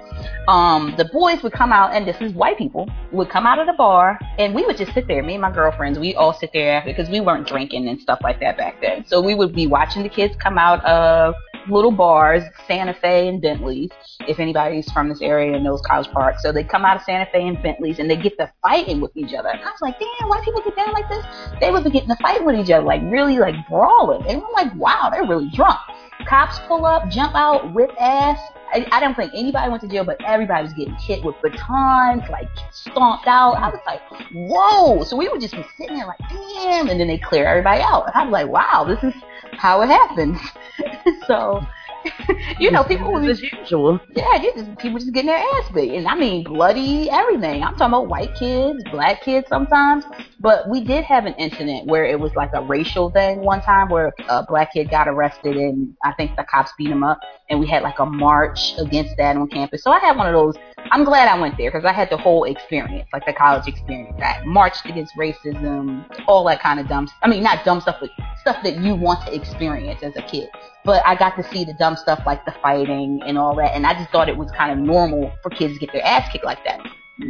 [0.48, 3.66] Um, the boys would come out, and this is white people would come out of
[3.66, 5.22] the bar, and we would just sit there.
[5.22, 8.38] Me and my girlfriends, we all sit there because we weren't drinking and stuff like
[8.40, 9.06] that back then.
[9.06, 11.34] So we would be watching the kids come out of
[11.68, 13.90] little bars, Santa Fe and Bentley's.
[14.28, 17.26] If anybody's from this area and knows College Park, so they come out of Santa
[17.32, 19.48] Fe and Bentley's, and they get to fighting with each other.
[19.48, 21.24] And I was like, damn, why people get down like this?
[21.60, 24.26] They would be getting to fight with each other, like really like brawling.
[24.26, 25.78] And I'm like, wow, they're really drunk.
[26.26, 28.38] Cops pull up, jump out, whip ass.
[28.72, 32.22] I, I don't think anybody went to jail, but everybody was getting hit with batons,
[32.30, 33.54] like stomped out.
[33.54, 34.00] I was like,
[34.32, 35.02] whoa.
[35.02, 36.88] So we would just be sitting there like, damn.
[36.88, 38.06] And then they clear everybody out.
[38.06, 39.20] And I was like, wow, this is
[39.60, 40.40] how it happens.
[41.26, 41.60] so,
[42.58, 44.00] you know, people be as usual.
[44.16, 47.62] yeah, you just people just getting their ass beat, and I mean bloody everything.
[47.62, 50.04] I'm talking about white kids, black kids sometimes,
[50.40, 53.90] but we did have an incident where it was like a racial thing one time
[53.90, 57.20] where a black kid got arrested and I think the cops beat him up,
[57.50, 59.82] and we had like a march against that on campus.
[59.82, 60.54] So I had one of those.
[60.90, 64.18] I'm glad I went there because I had the whole experience, like the college experience.
[64.22, 67.08] I marched against racism, all that kind of dumb.
[67.20, 68.08] I mean, not dumb stuff, but
[68.40, 70.48] stuff that you want to experience as a kid
[70.84, 73.86] but I got to see the dumb stuff like the fighting and all that, and
[73.86, 76.44] I just thought it was kind of normal for kids to get their ass kicked
[76.44, 76.80] like that.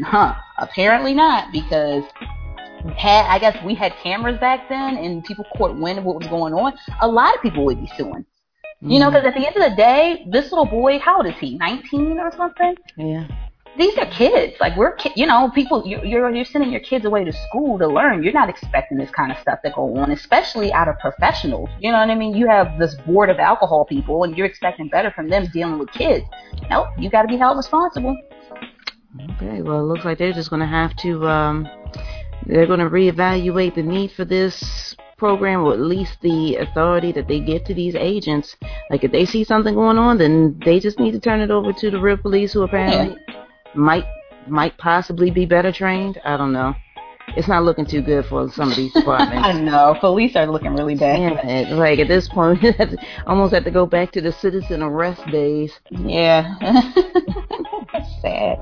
[0.05, 0.35] Huh?
[0.59, 2.05] Apparently not, because
[2.97, 6.29] had I guess we had cameras back then, and people caught wind of what was
[6.29, 6.75] going on.
[7.01, 8.25] A lot of people would be suing.
[8.83, 9.17] You know, mm-hmm.
[9.17, 11.59] because at the end of the day, this little boy, how old is he?
[11.59, 12.75] 19 or something?
[12.97, 13.27] Yeah.
[13.79, 14.57] These are kids.
[14.61, 15.83] Like we're, ki- you know, people.
[15.87, 18.23] You're, you're you're sending your kids away to school to learn.
[18.23, 21.71] You're not expecting this kind of stuff to go on, especially out of professionals.
[21.79, 22.35] You know what I mean?
[22.35, 25.91] You have this board of alcohol people, and you're expecting better from them dealing with
[25.93, 26.27] kids.
[26.69, 28.17] Nope, you got to be held responsible.
[29.37, 31.69] Okay, well, it looks like they're just going to have to, um,
[32.47, 37.27] they're going to reevaluate the need for this program, or at least the authority that
[37.29, 38.57] they give to these agents.
[38.91, 41.73] Like, if they see something going on, then they just need to turn it over
[41.73, 43.17] to the real police, who apparently
[43.75, 44.05] might
[44.49, 46.21] might possibly be better trained.
[46.25, 46.75] I don't know.
[47.37, 49.61] It's not looking too good for some of these I departments.
[49.71, 51.17] know police are looking really bad.
[51.17, 51.69] Damn it.
[51.73, 54.83] Like, at this point, we have to- almost have to go back to the citizen
[54.83, 55.73] arrest days.
[55.91, 56.55] Yeah,
[58.23, 58.59] sad.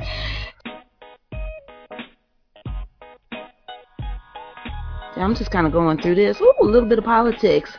[5.16, 6.40] I'm just kind of going through this.
[6.40, 7.76] Ooh, a little bit of politics.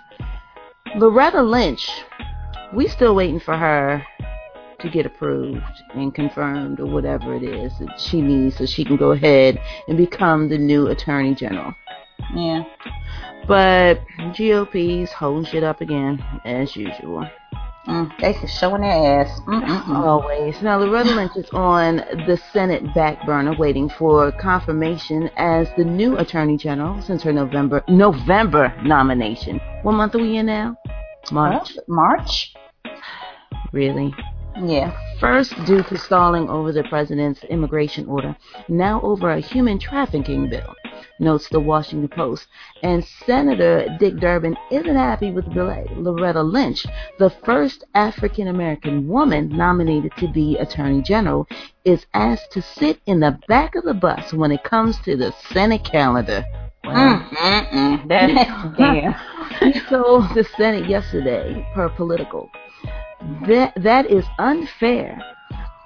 [0.95, 1.89] Loretta Lynch,
[2.73, 4.03] we still waiting for her
[4.79, 5.61] to get approved
[5.93, 9.97] and confirmed or whatever it is that she needs so she can go ahead and
[9.97, 11.73] become the new attorney general.
[12.33, 12.63] Yeah.
[13.47, 14.01] But
[14.37, 17.27] GOP's holding shit up again as usual.
[17.87, 19.39] Mm, they just showing their ass.
[19.47, 19.89] Mm-mm-mm.
[20.05, 20.61] Always.
[20.61, 26.17] Now, Loretta Lynch is on the Senate back burner waiting for confirmation as the new
[26.17, 29.59] Attorney General since her November November nomination.
[29.81, 30.75] What month are we in now?
[31.31, 31.77] March.
[31.87, 32.53] March.
[33.71, 34.13] Really?
[34.57, 34.97] Yeah.
[35.19, 38.35] First, due to stalling over the president's immigration order,
[38.67, 40.73] now over a human trafficking bill,
[41.19, 42.47] notes the Washington Post.
[42.83, 45.85] And Senator Dick Durbin isn't happy with the delay.
[45.95, 46.85] Loretta Lynch,
[47.19, 51.47] the first African American woman nominated to be Attorney General,
[51.85, 55.33] is asked to sit in the back of the bus when it comes to the
[55.51, 56.43] Senate calendar.
[56.83, 57.27] Wow.
[57.31, 58.07] Mm-mm-mm.
[58.07, 59.73] That, damn.
[59.89, 62.49] so the Senate yesterday, per Politico,
[63.47, 65.19] that that is unfair.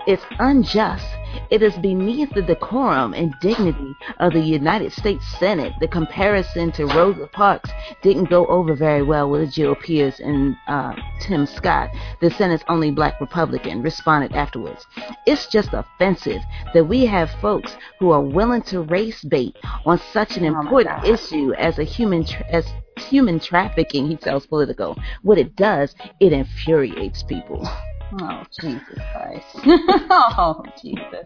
[0.05, 1.05] It's unjust.
[1.49, 5.73] It is beneath the decorum and dignity of the United States Senate.
[5.79, 7.69] The comparison to Rosa Parks
[8.01, 11.89] didn't go over very well with GOP peers and uh, Tim Scott,
[12.21, 14.85] the Senate's only black Republican, responded afterwards.
[15.25, 16.41] It's just offensive
[16.73, 21.01] that we have folks who are willing to race bait on such an Oh important
[21.01, 21.07] God.
[21.07, 22.65] issue as a human tra- as
[22.97, 24.07] human trafficking.
[24.07, 24.95] He tells Politico.
[25.23, 27.67] What it does, it infuriates people.
[28.19, 29.45] Oh Jesus Christ.
[30.10, 31.26] oh Jesus.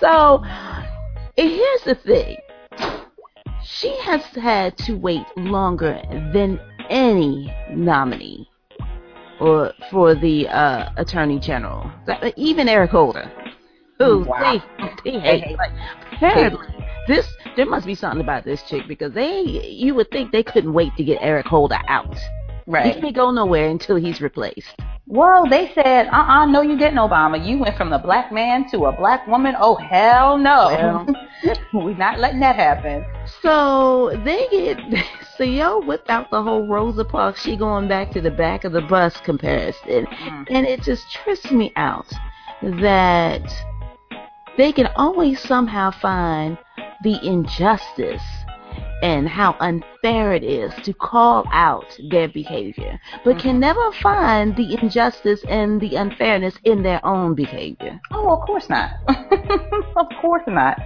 [0.00, 2.38] So and here's the thing.
[3.62, 6.00] She has had to wait longer
[6.32, 8.48] than any nominee
[9.40, 11.90] or for the uh, attorney general.
[12.36, 13.30] Even Eric Holder,
[13.98, 14.60] who Wow.
[15.04, 15.58] they, they hate.
[15.58, 15.72] Like,
[16.12, 16.66] apparently,
[17.06, 20.72] this there must be something about this chick because they you would think they couldn't
[20.72, 22.16] wait to get Eric Holder out.
[22.66, 24.74] He can't go nowhere until he's replaced.
[25.08, 27.44] Well, they said, uh-uh, no, you didn't, Obama.
[27.44, 29.54] You went from a black man to a black woman.
[29.58, 31.06] Oh, hell no.
[31.72, 33.04] We're not letting that happen.
[33.40, 34.78] So they get
[35.36, 38.72] so y'all whip out the whole Rosa Parks, she going back to the back of
[38.72, 40.06] the bus comparison.
[40.06, 40.46] Mm.
[40.50, 42.12] And it just trips me out
[42.62, 43.48] that
[44.56, 46.58] they can always somehow find
[47.04, 48.22] the injustice
[49.02, 53.60] and how unfair it is to call out their behavior, but can mm-hmm.
[53.60, 58.00] never find the injustice and the unfairness in their own behavior.
[58.10, 58.90] Oh, of course not.
[59.96, 60.80] of course not.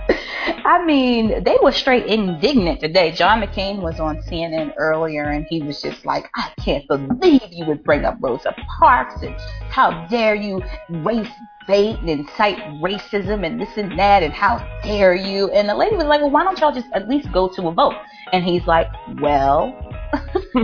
[0.64, 3.12] I mean, they were straight indignant today.
[3.12, 7.64] John McCain was on CNN earlier and he was just like, I can't believe you
[7.66, 9.34] would bring up Rosa Parks and
[9.70, 11.28] how dare you race
[11.66, 15.50] bait and incite racism and this and that and how dare you.
[15.50, 17.72] And the lady was like, well, why don't y'all just at least go to a
[17.72, 17.94] vote?
[18.32, 18.88] And he's like,
[19.20, 19.74] well,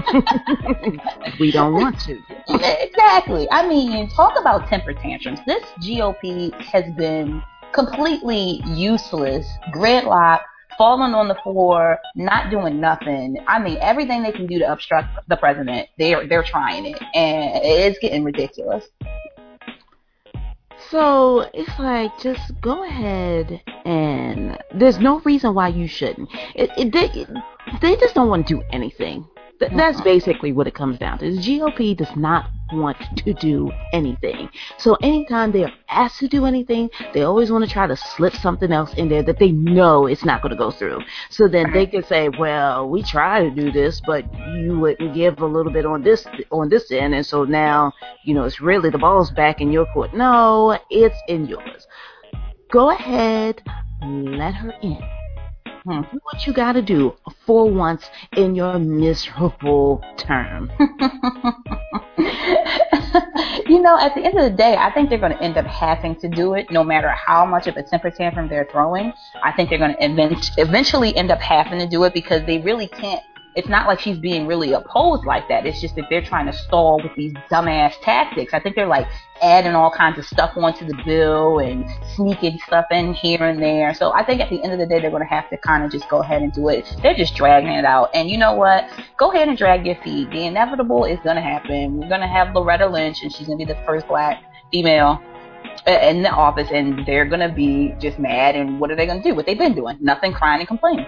[1.41, 2.19] we don't want to.
[2.49, 3.49] exactly.
[3.51, 5.41] I mean, talk about temper tantrums.
[5.47, 10.41] This GOP has been completely useless, gridlock,
[10.77, 13.37] falling on the floor, not doing nothing.
[13.47, 17.61] I mean, everything they can do to obstruct the president, they're they're trying it, and
[17.63, 18.85] it's getting ridiculous.
[20.91, 26.29] So it's like just go ahead and there's no reason why you shouldn't.
[26.55, 27.27] It, it, they,
[27.81, 29.27] they just don't want to do anything.
[29.59, 31.31] Th- That's basically what it comes down to.
[31.31, 34.51] The GOP does not want to do anything.
[34.77, 38.35] So anytime they are asked to do anything, they always want to try to slip
[38.35, 41.01] something else in there that they know it's not going to go through.
[41.31, 44.25] So then they can say, "Well, we try to do this, but
[44.57, 47.93] you wouldn't give a little bit on this on this end, and so now
[48.25, 51.87] you know it's really the ball's back in your court." No, it's in yours.
[52.71, 53.63] Go ahead,
[54.03, 54.99] let her in.
[55.87, 56.01] Hmm.
[56.01, 57.15] Do what you got to do
[57.47, 60.69] for once in your miserable term.
[63.69, 65.67] you know, at the end of the day, I think they're going to end up
[65.67, 69.13] having to do it no matter how much of a temper tantrum they're throwing.
[69.45, 72.59] I think they're going to event- eventually end up having to do it because they
[72.59, 73.23] really can't.
[73.57, 75.65] It's not like she's being really opposed like that.
[75.65, 78.53] It's just that they're trying to stall with these dumbass tactics.
[78.53, 79.07] I think they're like
[79.43, 83.95] adding all kinds of stuff onto the bill and sneaking stuff in here and there.
[83.95, 85.85] So I think at the end of the day, they're going to have to kind
[85.85, 86.85] of just go ahead and do it.
[87.03, 88.11] They're just dragging it out.
[88.15, 88.91] And you know what?
[89.17, 90.29] Go ahead and drag your feet.
[90.31, 91.99] The inevitable is going to happen.
[91.99, 95.23] We're going to have Loretta Lynch, and she's going to be the first black female
[95.87, 98.55] uh, in the office, and they're going to be just mad.
[98.55, 99.35] And what are they going to do?
[99.35, 99.97] What they've been doing?
[100.01, 101.07] Nothing, crying and complaining.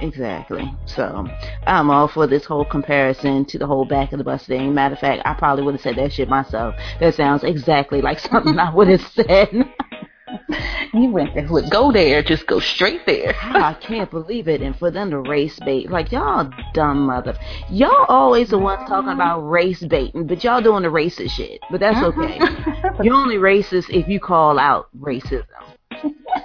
[0.00, 0.72] Exactly.
[0.86, 1.26] So
[1.66, 4.74] I'm all for this whole comparison to the whole back of the bus thing.
[4.74, 6.74] Matter of fact, I probably would have said that shit myself.
[7.00, 9.50] That sounds exactly like something I would have said.
[10.92, 11.46] You went there.
[11.48, 12.22] Would go there.
[12.22, 13.34] Just go straight there.
[13.40, 14.62] I can't believe it.
[14.62, 17.36] And for them to race bait, like y'all dumb mother,
[17.68, 19.20] y'all always the ones talking mm-hmm.
[19.20, 21.60] about race baiting, but y'all doing the racist shit.
[21.70, 22.20] But that's mm-hmm.
[22.20, 23.04] okay.
[23.04, 25.46] You're only racist if you call out racism.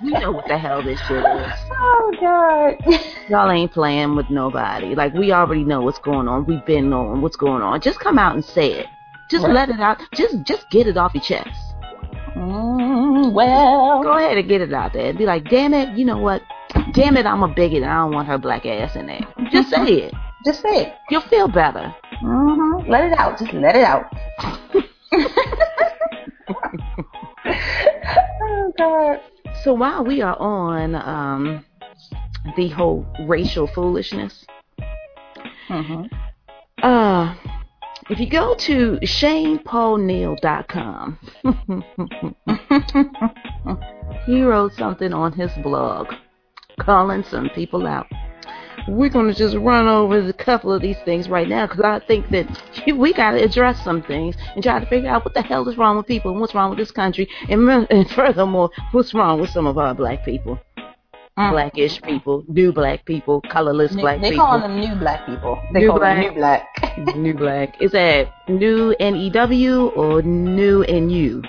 [0.03, 1.51] We know what the hell this shit is.
[1.71, 2.99] oh God.
[3.29, 4.95] Y'all ain't playing with nobody.
[4.95, 6.45] Like we already know what's going on.
[6.45, 7.81] We've been knowing what's going on.
[7.81, 8.87] Just come out and say it.
[9.29, 9.53] Just Right.
[9.53, 9.99] let it out.
[10.13, 11.49] Just just get it off your chest.
[12.35, 14.01] Mm, well.
[14.03, 15.09] Go ahead and get it out there.
[15.09, 16.41] And be like, damn it, you know what?
[16.93, 19.21] Damn it, I'm a bigot and I don't want her black ass in there.
[19.51, 20.13] Just say it.
[20.45, 20.93] Just say it.
[21.09, 21.93] You'll feel better.
[22.23, 22.89] Mm-hmm.
[22.89, 23.37] Let it out.
[23.39, 24.05] Just let it out.
[28.41, 29.19] oh God.
[29.63, 31.65] So while we are on um,
[32.55, 34.45] the whole racial foolishness,
[35.69, 36.05] Mm-hmm.
[36.83, 37.35] uh,
[38.09, 41.19] if you go to ShanePaulNeil.com,
[44.25, 46.11] he wrote something on his blog
[46.79, 48.07] calling some people out.
[48.87, 51.99] We're going to just run over a couple of these things right now because I
[52.05, 52.47] think that
[52.95, 55.77] we got to address some things and try to figure out what the hell is
[55.77, 57.27] wrong with people and what's wrong with this country.
[57.49, 60.59] And, and furthermore, what's wrong with some of our black people,
[61.37, 61.51] Mm.
[61.51, 64.45] blackish people, new black people, colorless They, black they people.
[64.45, 65.61] calling them new black people.
[65.73, 66.17] They New call black.
[66.17, 66.67] them new black.
[67.15, 67.81] new black.
[67.81, 71.41] Is that new N E W or new N U?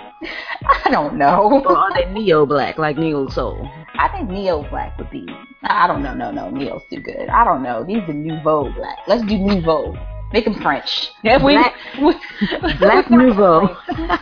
[0.84, 1.62] I don't know.
[1.66, 3.68] Or are they neo black like neo soul?
[3.98, 5.26] I think neo black would be.
[5.62, 6.14] I don't know.
[6.14, 7.28] No, no, neo's too good.
[7.28, 7.84] I don't know.
[7.84, 8.98] These are nouveau black.
[9.06, 9.94] Let's do nouveau.
[10.32, 11.08] Make them French.
[11.24, 12.14] Yeah, we, Black- we,
[12.78, 13.76] Black we're not nouveau.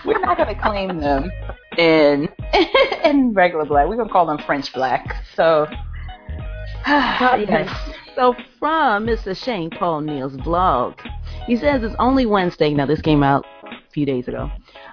[0.06, 1.30] We're not gonna claim them
[1.76, 2.28] in
[3.04, 3.88] in regular black.
[3.88, 5.22] We're gonna call them French black.
[5.34, 5.66] So.
[6.86, 7.70] yes.
[8.14, 9.36] So from Mr.
[9.36, 10.98] Shane Paul Neil's blog,
[11.46, 12.72] he says it's only Wednesday.
[12.72, 14.50] Now this came out a few days ago.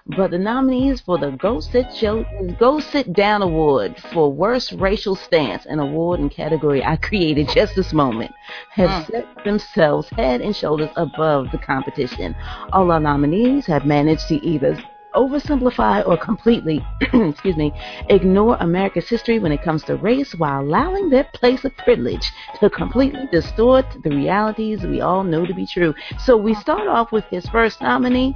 [0.08, 2.26] But the nominees for the Go Sit Show,
[2.60, 7.76] Go Sit Down Award for Worst Racial Stance, an award and category I created just
[7.76, 8.32] this moment,
[8.70, 9.08] have Mm.
[9.08, 12.36] set themselves head and shoulders above the competition.
[12.72, 14.78] All our nominees have managed to either
[15.16, 17.74] oversimplify or completely, excuse me,
[18.10, 22.30] ignore America's history when it comes to race while allowing their place of privilege
[22.60, 25.96] to completely distort the realities we all know to be true.
[26.20, 28.36] So we start off with his first nominee,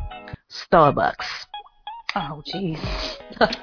[0.49, 1.45] Starbucks.
[2.15, 2.79] Oh, jeez.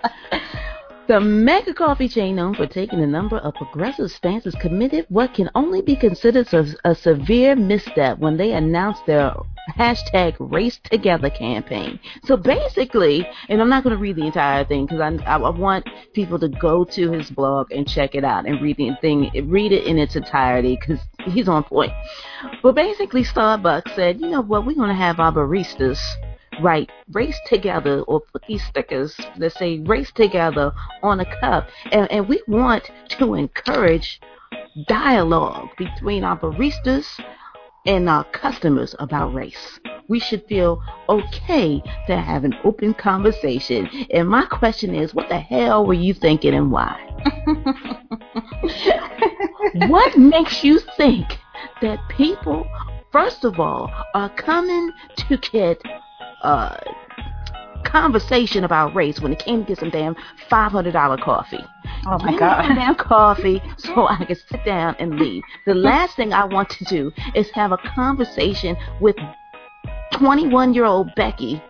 [1.08, 5.48] The mega coffee chain, known for taking a number of progressive stances, committed what can
[5.54, 9.32] only be considered a, a severe misstep when they announced their
[9.78, 12.00] hashtag Race Together campaign.
[12.24, 15.50] So basically, and I'm not going to read the entire thing because I, I, I
[15.50, 19.30] want people to go to his blog and check it out and read the thing,
[19.48, 21.92] read it in its entirety because he's on point.
[22.64, 26.00] But basically, Starbucks said, you know what, we're going to have our baristas
[26.60, 32.10] write race together or put these stickers that say race together on a cup and,
[32.10, 34.20] and we want to encourage
[34.88, 37.06] dialogue between our baristas
[37.86, 39.80] and our customers about race.
[40.08, 43.88] We should feel okay to have an open conversation.
[44.10, 47.00] And my question is, what the hell were you thinking and why?
[49.88, 51.26] what makes you think
[51.80, 52.66] that people,
[53.10, 55.80] first of all, are coming to get
[56.46, 56.78] uh,
[57.84, 60.16] conversation about race when it came to get some damn
[60.48, 61.64] five hundred dollar coffee.
[62.06, 62.66] Oh my Give god.
[62.66, 65.42] some damn coffee so I can sit down and leave.
[65.66, 69.16] The last thing I want to do is have a conversation with
[70.12, 71.62] twenty one year old Becky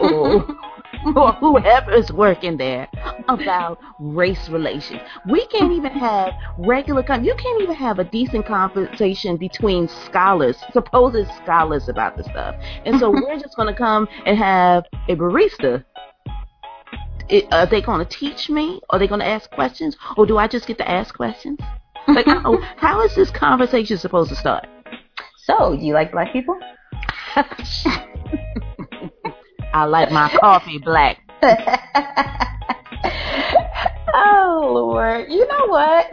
[0.00, 0.46] or,
[1.16, 2.88] or whoever is working there
[3.28, 5.00] about race relations.
[5.28, 10.56] We can't even have regular con- you can't even have a decent conversation between scholars,
[10.72, 12.54] supposed scholars about the stuff.
[12.84, 15.84] And so we're just gonna come and have a barista.
[17.28, 18.80] It, are they gonna teach me?
[18.90, 19.96] Are they gonna ask questions?
[20.16, 21.58] Or do I just get to ask questions?
[22.06, 24.68] Like how, how is this conversation supposed to start?
[25.46, 26.58] So, do you like black people?
[29.74, 31.18] I like my coffee black.
[34.14, 36.12] oh Lord, you know what?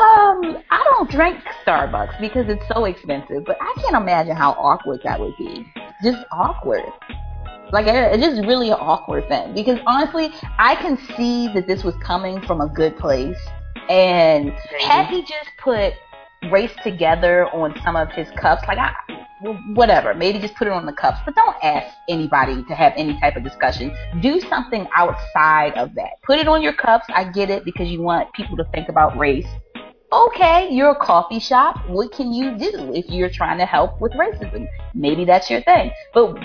[0.00, 5.00] um, I don't drink Starbucks because it's so expensive, but I can't imagine how awkward
[5.04, 5.66] that would be.
[6.02, 6.84] Just awkward.
[7.72, 11.94] Like it's just really an awkward thing because honestly, I can see that this was
[11.96, 13.38] coming from a good place,
[13.88, 15.94] and had he just put
[16.50, 18.94] race together on some of his cups, like I,
[19.74, 23.18] whatever, maybe just put it on the cups, but don't ask anybody to have any
[23.20, 23.94] type of discussion.
[24.20, 26.12] Do something outside of that.
[26.24, 27.06] Put it on your cups.
[27.08, 29.46] I get it because you want people to think about race.
[30.12, 31.88] Okay, you're a coffee shop.
[31.88, 34.66] What can you do if you're trying to help with racism?
[34.94, 35.92] Maybe that's your thing.
[36.12, 36.36] But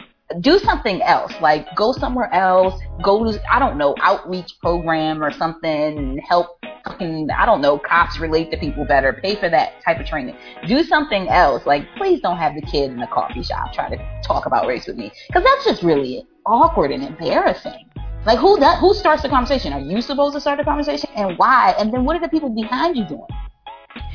[0.41, 1.33] do something else.
[1.41, 2.79] Like go somewhere else.
[3.03, 6.19] Go to I don't know outreach program or something.
[6.27, 9.13] Help fucking I don't know cops relate to people better.
[9.13, 10.35] Pay for that type of training.
[10.67, 11.65] Do something else.
[11.65, 14.87] Like please don't have the kid in the coffee shop try to talk about race
[14.87, 17.89] with me because that's just really awkward and embarrassing.
[18.25, 19.73] Like who that who starts the conversation?
[19.73, 21.75] Are you supposed to start the conversation and why?
[21.77, 23.27] And then what are the people behind you doing?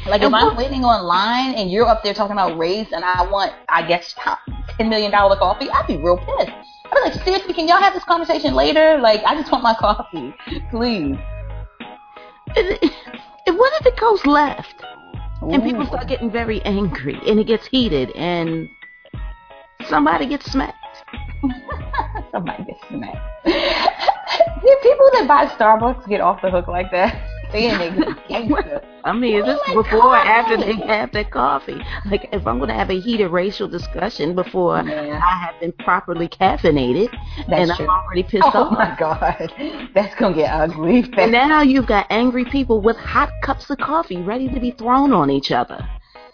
[0.07, 3.53] Like if I'm waiting online and you're up there talking about race and I want,
[3.69, 4.15] I guess,
[4.77, 6.51] ten million dollar coffee, I'd be real pissed.
[6.87, 8.99] I'd be like, seriously, can y'all have this conversation later?
[8.99, 10.35] Like, I just want my coffee,
[10.71, 11.17] please.
[12.57, 12.79] And,
[13.47, 14.83] and what if it goes left?
[15.43, 18.69] And people start getting very angry and it gets heated and
[19.89, 20.77] somebody gets smacked.
[22.31, 23.17] Somebody gets smacked.
[24.83, 27.15] People that buy Starbucks get off the hook like that?
[27.53, 27.69] They
[28.29, 28.83] gangster.
[29.03, 31.79] I mean, is this Oh before or after they have their coffee?
[32.07, 35.21] Like, if I'm going to have a heated racial discussion before Yeah.
[35.25, 37.09] I have been properly caffeinated
[37.49, 37.87] That's and true.
[37.89, 38.73] I'm already pissed Oh off.
[38.73, 39.53] my god,
[39.95, 41.05] that's gonna get ugly.
[41.17, 45.13] And now you've got angry people with hot cups of coffee ready to be thrown
[45.13, 45.79] on each other.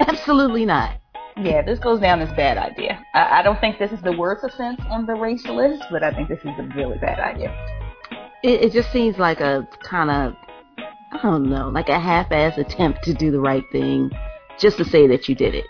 [0.01, 0.99] Absolutely not.
[1.39, 2.99] Yeah, this goes down as bad idea.
[3.15, 6.11] I, I don't think this is the worst offense on the race list, but I
[6.13, 7.55] think this is a really bad idea.
[8.43, 10.35] It, it just seems like a kind of,
[11.17, 14.11] I don't know, like a half-ass attempt to do the right thing
[14.59, 15.65] just to say that you did it.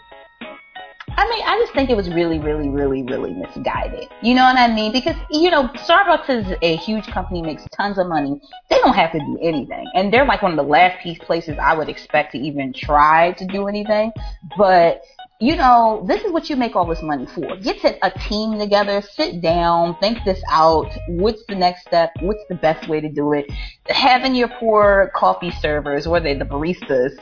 [1.19, 4.09] I mean, I just think it was really, really, really, really misguided.
[4.23, 4.93] You know what I mean?
[4.93, 8.41] Because, you know, Starbucks is a huge company, makes tons of money.
[8.69, 9.87] They don't have to do anything.
[9.95, 13.33] And they're like one of the last piece places I would expect to even try
[13.33, 14.11] to do anything.
[14.59, 15.03] But,
[15.41, 17.57] you know, this is what you make all this money for.
[17.59, 20.91] Get to a team together, sit down, think this out.
[21.09, 22.11] What's the next step?
[22.21, 23.51] What's the best way to do it?
[23.89, 27.19] Having your poor coffee servers, or they the baristas,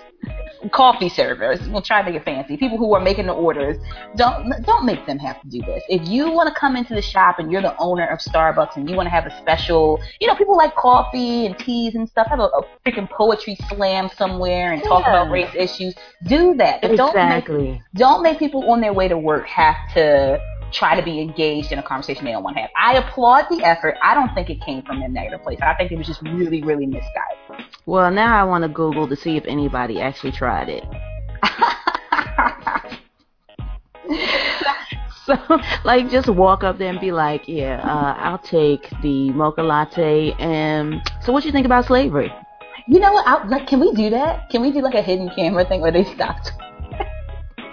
[0.71, 1.61] coffee servers.
[1.69, 2.57] We'll try to make it fancy.
[2.57, 3.77] People who are making the orders,
[4.17, 5.83] don't don't make them have to do this.
[5.89, 8.89] If you want to come into the shop and you're the owner of Starbucks and
[8.89, 12.29] you want to have a special, you know, people like coffee and teas and stuff.
[12.29, 15.23] Have a, a freaking poetry slam somewhere and talk Yeah.
[15.23, 15.95] about race issues.
[16.27, 16.81] Do that.
[16.81, 17.83] But don't make Exactly.
[18.05, 20.38] Don't make people on their way to work have to
[20.72, 22.70] try to be engaged in a conversation they don't want to have.
[22.76, 23.94] I applaud the effort.
[24.02, 25.59] I don't think it came from a negative place.
[25.62, 27.64] I think it was just really, really misguided.
[27.86, 30.84] Well, now I want to Google to see if anybody actually tried it.
[35.24, 35.38] So,
[35.84, 40.32] like, just walk up there and be like, yeah, uh, I'll take the mocha latte.
[40.32, 42.30] And so, what do you think about slavery?
[42.86, 43.26] you know what?
[43.26, 44.50] I, like, can we do that?
[44.50, 46.52] Can we do like a hidden camera thing where they stopped?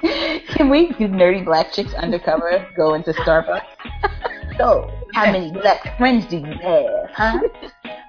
[0.55, 3.65] can we nerdy black chicks undercover go into Starbucks?
[4.57, 7.39] so, how many black friends do you have, huh?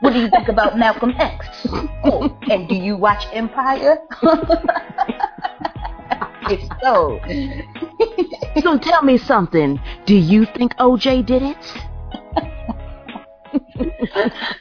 [0.00, 1.66] What do you think about Malcolm X?
[2.04, 3.98] Oh, and do you watch Empire?
[6.50, 7.20] if so,
[8.62, 9.80] So, tell me something.
[10.06, 11.56] Do you think OJ did it?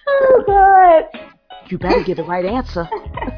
[0.07, 1.03] oh god.
[1.69, 2.89] You better give the right answer.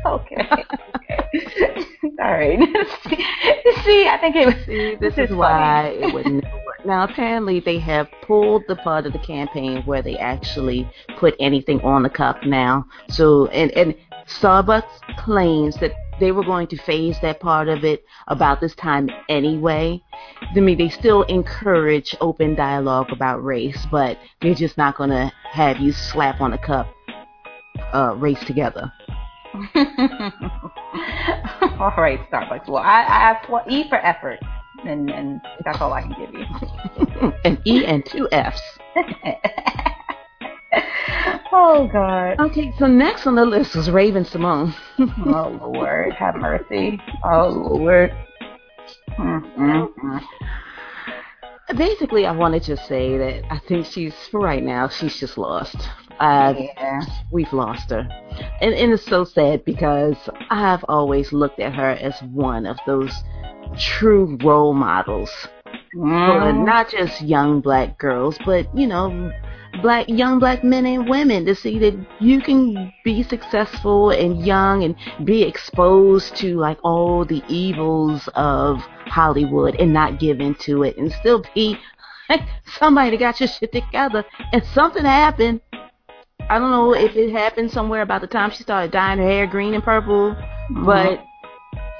[0.05, 0.47] Okay.
[0.51, 1.85] okay.
[2.19, 2.59] All right.
[3.83, 4.55] See, I think it was.
[4.65, 6.85] See, this, This is is why it would never work.
[6.85, 11.81] Now, apparently, they have pulled the part of the campaign where they actually put anything
[11.81, 12.85] on the cup now.
[13.09, 13.95] So, and and
[14.27, 19.09] Starbucks claims that they were going to phase that part of it about this time
[19.27, 20.01] anyway.
[20.55, 25.31] I mean, they still encourage open dialogue about race, but they're just not going to
[25.51, 26.87] have you slap on a cup
[27.93, 28.91] uh, race together.
[31.79, 32.67] all right, Starbucks.
[32.67, 34.39] Well, I, I applaud E for effort,
[34.83, 36.45] and and that's all I can give you.
[37.45, 38.61] An E and two F's.
[41.51, 42.39] oh God.
[42.39, 44.73] Okay, so next on the list was Raven Symone.
[44.99, 46.99] Oh Lord, have mercy.
[47.23, 48.11] Oh Lord.
[49.19, 50.23] Mm, mm, mm.
[51.77, 55.77] Basically, I wanted to say that I think she's, for right now, she's just lost.
[56.19, 57.01] Uh, Yeah.
[57.31, 58.07] We've lost her.
[58.61, 60.17] And, and it's so sad because
[60.49, 63.13] I've always looked at her as one of those
[63.77, 65.31] true role models
[65.91, 66.65] for Mm.
[66.65, 69.31] not just young black girls, but, you know,
[69.81, 74.83] black young black men and women to see that you can be successful and young
[74.83, 74.95] and
[75.25, 81.11] be exposed to like all the evils of Hollywood and not give into it and
[81.11, 81.77] still be
[82.29, 82.41] like
[82.79, 85.59] somebody that got your shit together and something happened.
[86.49, 89.47] I don't know if it happened somewhere about the time she started dyeing her hair
[89.47, 90.35] green and purple,
[90.69, 91.23] but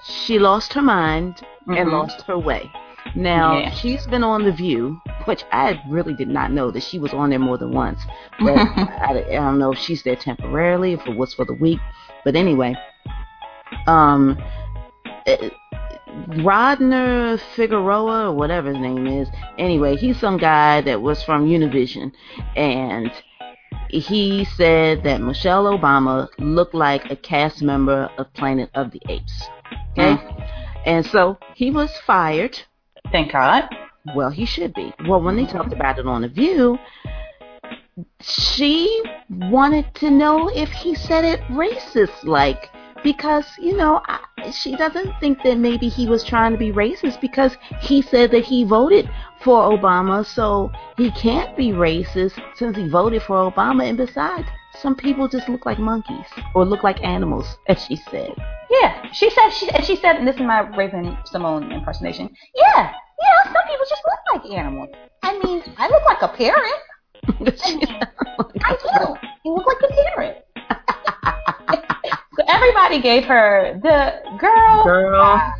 [0.04, 1.91] she lost her mind and Mhm.
[1.91, 2.70] lost her way.
[3.16, 3.70] Now Yeah.
[3.72, 7.30] she's been on The View, which I really did not know that she was on
[7.30, 8.02] there more than once.
[8.39, 8.56] But
[9.02, 11.80] I, I don't know if she's there temporarily, if it was for the week.
[12.24, 12.76] But anyway,
[13.88, 14.38] um,
[15.26, 15.50] eh,
[16.30, 19.30] Rodner Figueroa or whatever his name is.
[19.58, 22.12] Anyway, he's some guy that was from Univision,
[22.56, 23.12] and
[23.89, 29.43] he said that Michelle Obama looked like a cast member of Planet of the Apes.
[29.91, 30.41] Okay, hmm.
[30.86, 32.59] and so he was fired.
[33.11, 33.69] Thank God.
[34.15, 34.93] Well, he should be.
[35.07, 36.78] Well, when they talked about it on The View,
[38.19, 42.69] she wanted to know if he said it racist like
[43.03, 47.21] because you know I, she doesn't think that maybe he was trying to be racist
[47.21, 49.09] because he said that he voted
[49.44, 54.48] for Obama so he can't be racist since he voted for Obama and besides
[54.82, 56.26] some people just look like monkeys
[56.56, 58.34] or look like animals as she said
[58.82, 59.50] Yeah, she said.
[59.50, 62.30] She, and she said, and this is my Raven Symone impersonation.
[62.56, 62.91] Yeah,
[63.22, 63.44] yeah.
[63.44, 64.89] Some people just look like animals.
[65.22, 66.74] I mean, I look like a parrot.
[68.66, 69.16] I do.
[69.46, 70.48] You look like a parrot.
[72.36, 74.84] so everybody gave her the girl.
[74.84, 75.54] Girl.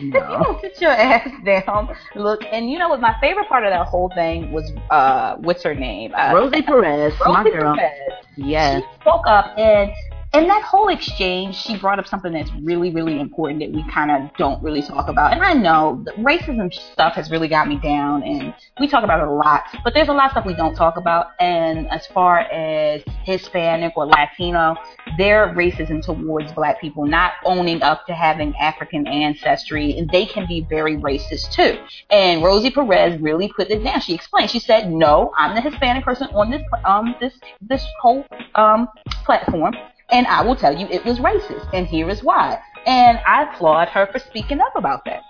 [0.00, 1.88] You don't sit your ass down.
[2.14, 3.00] Look, and you know what?
[3.00, 6.14] My favorite part of that whole thing was uh, what's her name?
[6.14, 8.24] Uh, Rosie Perez my girl Perez.
[8.36, 9.90] yes She spoke up and
[10.34, 14.10] in that whole exchange, she brought up something that's really, really important that we kind
[14.10, 15.32] of don't really talk about.
[15.32, 19.28] And I know racism stuff has really got me down, and we talk about it
[19.28, 19.64] a lot.
[19.84, 21.28] But there's a lot of stuff we don't talk about.
[21.40, 24.76] And as far as Hispanic or Latino,
[25.16, 30.46] their racism towards Black people, not owning up to having African ancestry, and they can
[30.46, 31.78] be very racist too.
[32.10, 34.00] And Rosie Perez really put it down.
[34.02, 34.50] She explained.
[34.50, 38.88] She said, "No, I'm the Hispanic person on this um this this whole um
[39.24, 39.74] platform."
[40.10, 42.60] And I will tell you it was racist, and here is why.
[42.86, 45.22] And I applaud her for speaking up about that.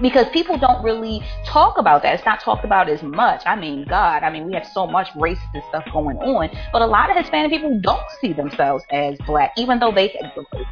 [0.00, 2.14] Because people don't really talk about that.
[2.14, 3.42] It's not talked about as much.
[3.46, 6.86] I mean, God, I mean, we have so much racist stuff going on, but a
[6.86, 10.18] lot of Hispanic people don't see themselves as black, even though they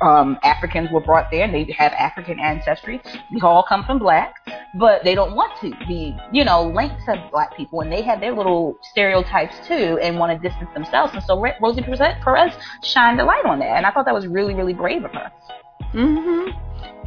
[0.00, 3.00] um, Africans were brought there and they have African ancestry.
[3.32, 4.34] We all come from black,
[4.78, 8.20] but they don't want to be, you know, linked to black people, and they have
[8.20, 11.12] their little stereotypes too, and want to distance themselves.
[11.14, 14.54] And so Rosie Perez shined a light on that, and I thought that was really,
[14.54, 15.30] really brave of her.
[15.94, 16.54] Mhm.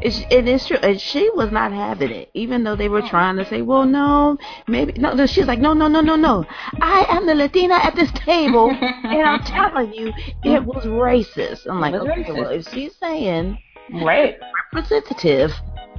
[0.01, 0.77] It's, it is true.
[0.83, 4.37] And she was not having it, even though they were trying to say, "Well, no,
[4.67, 6.45] maybe no." no she's like, "No, no, no, no, no.
[6.81, 8.69] I am the Latina at this table,
[9.03, 10.11] and I'm telling you,
[10.43, 12.35] it was racist." I'm like, okay, racist.
[12.37, 13.57] well, if she's saying
[14.03, 14.35] Right.
[14.73, 15.51] representative,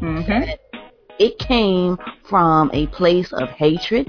[0.02, 0.50] Mm-hmm.
[1.20, 4.08] it came from a place of hatred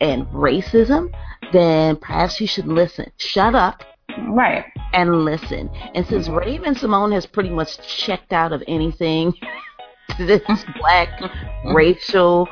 [0.00, 1.10] and racism,
[1.52, 3.10] then perhaps you should listen.
[3.16, 3.84] Shut up
[4.28, 4.64] Right.
[4.92, 5.70] And listen.
[5.94, 6.36] And since mm-hmm.
[6.36, 9.34] Raven Symone has pretty much checked out of anything
[10.18, 10.42] this
[10.78, 11.74] black, mm-hmm.
[11.74, 12.48] racial,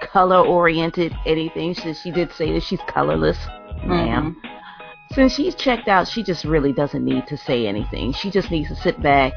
[0.00, 3.38] color oriented, anything, since she did say that she's colorless,
[3.84, 4.36] ma'am.
[4.36, 5.14] Mm-hmm.
[5.14, 8.12] Since she's checked out, she just really doesn't need to say anything.
[8.12, 9.34] She just needs to sit back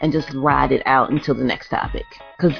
[0.00, 2.04] and just ride it out until the next topic.
[2.38, 2.58] Because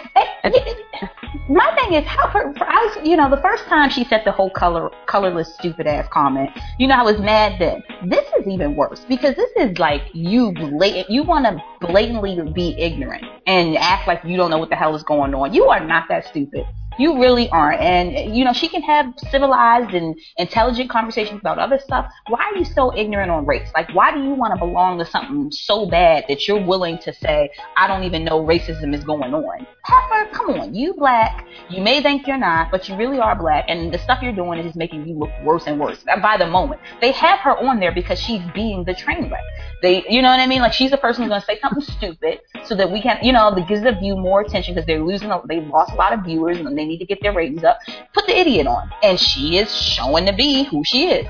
[1.48, 2.52] My thing is how her.
[2.60, 6.08] I was, you know, the first time she said the whole color, colorless, stupid ass
[6.10, 6.50] comment.
[6.78, 7.82] You know, I was mad then.
[8.06, 11.10] This is even worse because this is like you blatant.
[11.10, 14.94] You want to blatantly be ignorant and act like you don't know what the hell
[14.94, 15.52] is going on.
[15.52, 16.64] You are not that stupid.
[16.98, 17.80] You really aren't.
[17.80, 22.10] And you know, she can have civilized and intelligent conversations about other stuff.
[22.28, 23.68] Why are you so ignorant on race?
[23.74, 27.12] Like, why do you want to belong to something so bad that you're willing to
[27.12, 29.66] say, I don't even know racism is going on?
[29.84, 31.46] Heifer, come on, you black.
[31.70, 34.58] You may think you're not, but you really are black, and the stuff you're doing
[34.58, 36.80] is just making you look worse and worse by the moment.
[37.00, 39.42] They have her on there because she's being the train wreck.
[39.82, 40.60] They, you know what I mean?
[40.60, 43.54] Like she's the person who's gonna say something stupid so that we can, you know,
[43.54, 46.58] that gives the view more attention because they're losing, they lost a lot of viewers
[46.58, 47.78] and they need to get their ratings up.
[48.14, 51.26] Put the idiot on, and she is showing to be who she is.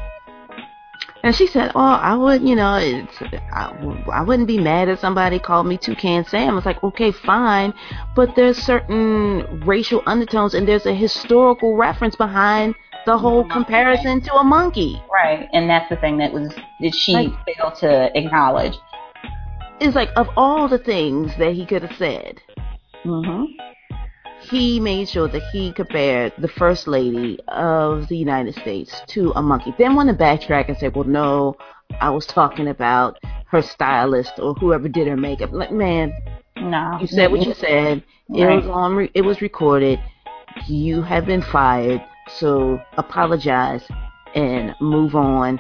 [1.25, 3.21] And she said, "Oh, I would, you know, it's
[3.53, 3.73] I,
[4.13, 7.75] I wouldn't be mad if somebody called me Toucan Sam." It's like, okay, fine,
[8.15, 14.35] but there's certain racial undertones, and there's a historical reference behind the whole comparison to
[14.35, 15.03] a monkey.
[15.13, 18.77] Right, and that's the thing that was that she Like- failed to acknowledge.
[19.81, 22.41] It's like of all the things that he could have said,
[23.05, 23.45] Mm-hmm.
[24.41, 29.43] He made sure that he compared the first lady of the United States to a
[29.43, 29.75] monkey.
[29.79, 31.57] Then want to backtrack and say, well, no,
[32.01, 35.51] I was talking about her stylist or whoever did her makeup.
[35.53, 36.13] Like, man,
[36.57, 38.03] No, you said what you said.
[38.35, 38.57] It Right.
[38.57, 38.95] was on.
[38.95, 39.99] Re- it was recorded.
[40.67, 42.03] You have been fired.
[42.29, 43.83] So apologize
[44.35, 45.59] and move on,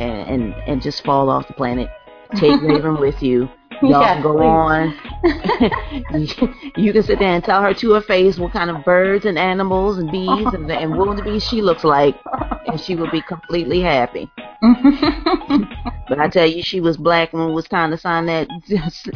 [0.00, 1.88] and and, and just fall off the planet.
[2.34, 3.48] Take Raven with you.
[3.88, 4.44] Y'all Yeah, can go please.
[4.44, 4.94] on.
[6.76, 9.38] you, can sit there and tell her to her face what kind of birds and
[9.38, 12.16] animals and bees and, and wildebeest she looks like,
[12.66, 14.30] and she will be completely happy.
[16.08, 18.48] But I tell you, she was black when it was time to sign that,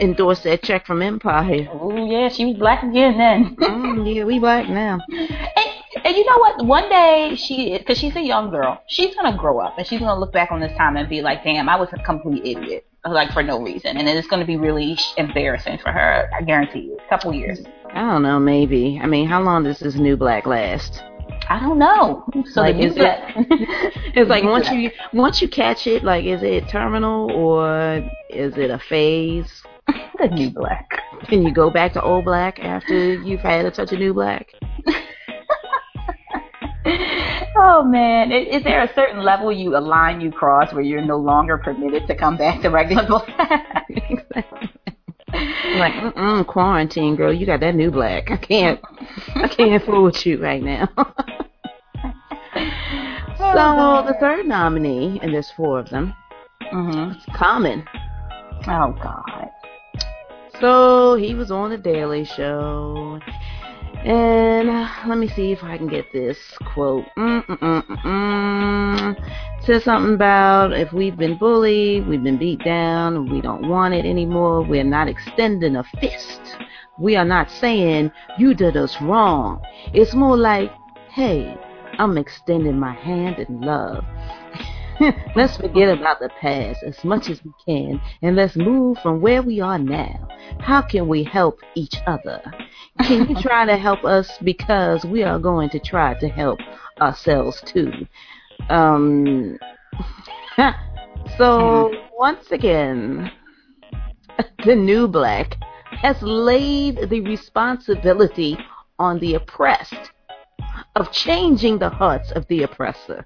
[0.00, 1.66] endorse that check from Empire.
[1.72, 3.56] oh yeah, she was black again then.
[3.56, 5.00] Mm, yeah, we black now.
[5.10, 6.64] And, and you know what?
[6.64, 10.18] One day she, because she's a young girl, she's gonna grow up and she's gonna
[10.18, 13.32] look back on this time and be like, "Damn, I was a complete idiot." Like
[13.32, 16.28] for no reason, and it's going to be really embarrassing for her.
[16.34, 16.98] I guarantee you.
[17.05, 17.61] A couple years.
[17.92, 18.98] I don't know, maybe.
[19.02, 21.02] I mean, how long does this new black last?
[21.48, 22.24] I don't know.
[22.52, 26.68] So Like, is black- It's like once you once you catch it, like is it
[26.68, 29.62] terminal or is it a phase?
[30.18, 30.88] the new black.
[31.28, 34.48] Can you go back to old black after you've had a touch of new black?
[37.57, 41.05] Oh man, is, is there a certain level you a line you cross where you're
[41.05, 43.28] no longer permitted to come back to regular black?
[45.76, 48.30] like, mm quarantine, girl, you got that new black.
[48.30, 48.80] I can't,
[49.34, 50.88] I can't fool with you right now.
[53.38, 56.14] so the third nominee, and there's four of them,
[56.72, 57.12] Mm-hmm.
[57.12, 57.84] it's Common.
[58.66, 59.50] Oh god.
[60.61, 63.20] So he was on the Daily Show,
[64.05, 66.36] and uh, let me see if I can get this
[66.66, 67.07] quote.
[67.16, 68.05] Mm-mm-mm-mm.
[69.64, 74.05] Says something about if we've been bullied, we've been beat down, we don't want it
[74.05, 74.62] anymore.
[74.62, 76.59] We're not extending a fist.
[76.98, 79.62] We are not saying you did us wrong.
[79.94, 80.70] It's more like,
[81.11, 81.57] hey,
[81.98, 84.05] I'm extending my hand in love.
[85.36, 89.42] let's forget about the past as much as we can and let's move from where
[89.42, 90.28] we are now.
[90.61, 92.40] How can we help each other?
[93.03, 96.61] Can you try to help us because we are going to try to help
[97.01, 97.92] ourselves too?
[98.70, 99.59] Um
[101.38, 103.30] so once again
[104.64, 105.57] the new black
[106.03, 108.59] has laid the responsibility
[108.99, 110.12] on the oppressed,
[110.97, 113.22] of changing the hearts of the oppressor.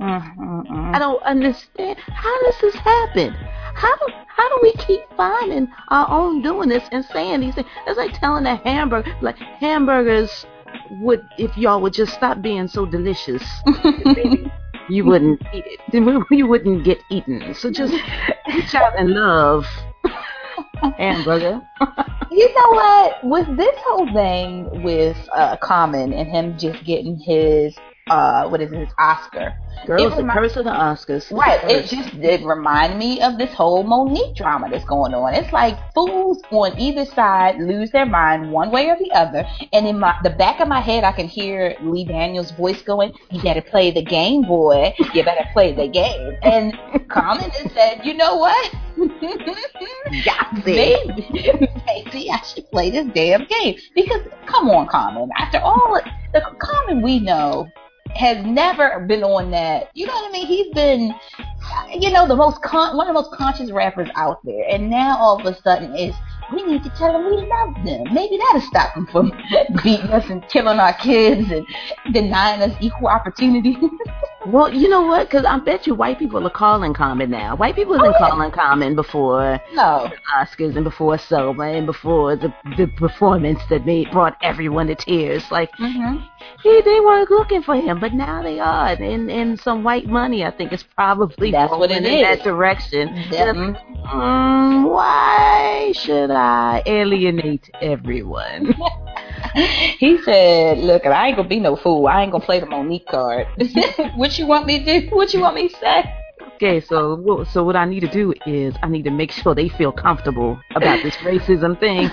[0.00, 0.94] Mm-mm-mm.
[0.94, 1.98] I don't understand.
[1.98, 3.34] How does this happen?
[3.74, 7.68] How do how do we keep finding our own doing this and saying these things?
[7.86, 10.46] It's like telling a hamburger, like hamburgers
[11.02, 13.42] would if y'all would just stop being so delicious,
[14.88, 15.80] you wouldn't eat it.
[16.30, 17.54] You wouldn't get eaten.
[17.54, 17.92] So just
[18.48, 19.66] reach out and love
[20.96, 21.60] hamburger.
[22.32, 23.24] You know what?
[23.24, 27.76] With this whole thing with uh, Common and him just getting his
[28.08, 29.52] uh, what is it, his Oscar?
[29.86, 31.30] Girls, It the remi- curse of the Oscars.
[31.30, 31.62] Right.
[31.64, 35.34] It just it reminded me of this whole Mo'Nique drama that's going on.
[35.34, 39.86] It's like fools on either side lose their mind one way or the other, and
[39.86, 43.42] in my the back of my head, I can hear Lee Daniels' voice going, "You
[43.42, 44.94] better play the game, boy.
[45.14, 46.78] You better play the game." And
[47.08, 48.74] Common has said, "You know what?
[50.66, 51.26] maybe,
[51.86, 55.30] maybe I should play this damn game because come on, Common.
[55.36, 55.98] After all
[56.32, 57.68] the Common we know."
[58.16, 59.90] Has never been on that.
[59.94, 60.46] You know what I mean?
[60.46, 61.14] He's been
[61.94, 65.16] you know, the most con- one of the most conscious rappers out there, and now
[65.18, 66.14] all of a sudden is
[66.52, 68.14] we need to tell them we love them.
[68.14, 69.32] Maybe that'll stop them from
[69.82, 71.66] beating us and killing our kids and
[72.12, 73.76] denying us equal opportunity.
[74.46, 75.28] Well, you know what?
[75.28, 77.56] Because I bet you white people are calling Common now.
[77.56, 78.30] White people have been Oh, yeah.
[78.30, 84.10] calling Common before no, Oscars and before Selma and before the the performance that made
[84.10, 85.44] brought everyone to tears.
[85.50, 86.24] Like mm-hmm.
[86.62, 88.88] he, they weren't looking for him, but now they are.
[88.88, 92.38] And and some white money, I think, is probably That's what going it in is.
[92.38, 93.08] that direction.
[93.30, 93.52] Yeah.
[93.52, 98.74] Mm, why should I alienate everyone?
[99.98, 102.06] he said, "Look, I ain't gonna be no fool.
[102.06, 103.46] I ain't gonna play the Mo'Nique card.
[104.16, 105.14] what you want me to do?
[105.14, 106.14] What you want me to say?"
[106.56, 109.68] Okay, so so what I need to do is I need to make sure they
[109.68, 112.10] feel comfortable about this racism thing.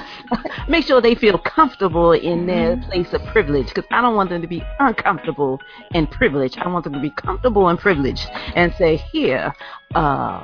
[0.70, 4.42] make sure they feel comfortable in their place of privilege because I don't want them
[4.42, 5.60] to be uncomfortable
[5.92, 6.58] and privileged.
[6.60, 9.54] I want them to be comfortable and privileged and say, "Here,
[9.96, 10.44] uh,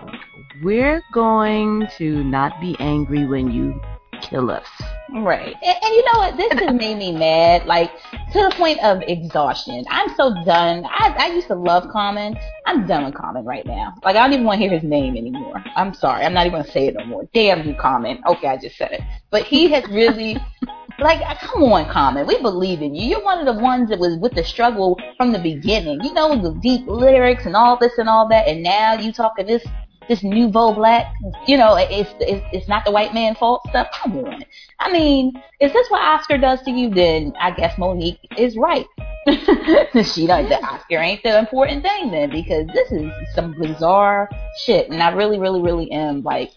[0.61, 3.81] we're going to not be angry when you
[4.21, 4.67] kill us."
[5.13, 5.55] Right.
[5.61, 6.37] And, and you know what?
[6.37, 7.91] This has made me mad, like
[8.31, 9.85] to the point of exhaustion.
[9.89, 10.85] I'm so done.
[10.85, 12.35] I, I used to love Common.
[12.65, 13.93] I'm done with Common right now.
[14.03, 15.63] Like I don't even want to hear his name anymore.
[15.75, 16.25] I'm sorry.
[16.25, 17.27] I'm not even gonna say it no more.
[17.33, 18.23] Damn you, Common.
[18.27, 19.01] Okay, I just said it.
[19.29, 20.37] But he has really.
[20.99, 22.27] Like, come on, Common.
[22.27, 23.07] We believe in you.
[23.07, 26.03] You're one of the ones that was with the struggle from the beginning.
[26.03, 28.47] You know the deep lyrics and all this and all that.
[28.47, 29.65] And now you talking this
[30.07, 31.13] this nouveau black,
[31.47, 33.87] you know, it's, it's it's not the white man fault stuff.
[33.93, 34.43] Come on.
[34.79, 36.89] I mean, is this what Oscar does to you?
[36.89, 38.85] Then I guess Mo'Nique is right.
[40.03, 40.49] she don't.
[40.49, 44.29] The Oscar ain't the important thing then, because this is some bizarre
[44.65, 46.51] shit, and I really, really, really am like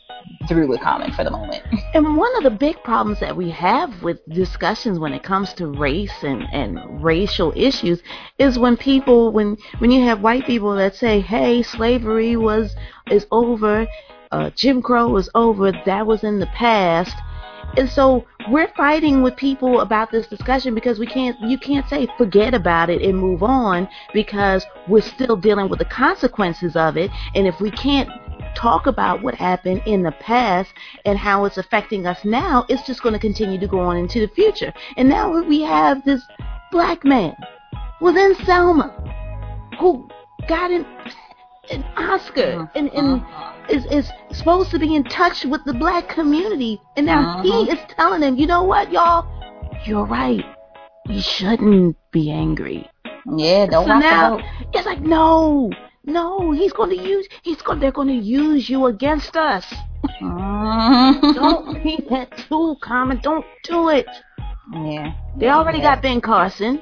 [0.48, 1.62] through with Common for the moment.
[1.94, 5.66] And one of the big problems that we have with discussions when it comes to
[5.68, 8.02] race and, and racial issues
[8.38, 12.76] is when people when when you have white people that say, "Hey, slavery was
[13.10, 13.86] is over,
[14.30, 17.16] uh, Jim Crow was over, that was in the past."
[17.76, 22.08] And so we're fighting with people about this discussion because we can't you can't say
[22.16, 27.10] forget about it and move on because we're still dealing with the consequences of it.
[27.34, 28.08] And if we can't
[28.54, 30.72] talk about what happened in the past
[31.04, 34.20] and how it's affecting us now, it's just going to continue to go on into
[34.20, 34.72] the future.
[34.96, 36.22] And now we have this
[36.72, 37.36] black man
[38.00, 38.88] within Selma
[39.78, 40.08] who
[40.48, 40.86] got an,
[41.70, 42.66] an Oscar uh-huh.
[42.74, 43.52] and, and uh-huh.
[43.68, 46.80] Is, is supposed to be in touch with the black community.
[46.96, 47.72] And now he Mhm.
[47.72, 49.26] is telling them, you know what, y'all?
[49.84, 50.44] You're right.
[51.08, 52.88] We shouldn't be angry.
[53.36, 54.44] Yeah, don't So now boat.
[54.72, 55.70] it's like no,
[56.04, 56.52] no.
[56.52, 57.26] He's going to use.
[57.42, 57.80] He's going.
[57.80, 59.64] They're going to use you against us.
[60.20, 61.34] Mhm.
[61.34, 63.18] Don't be that too common.
[63.22, 64.06] Don't do it.
[64.72, 65.12] Yeah.
[65.36, 65.94] They already Yeah.
[65.94, 66.80] got Ben Carson.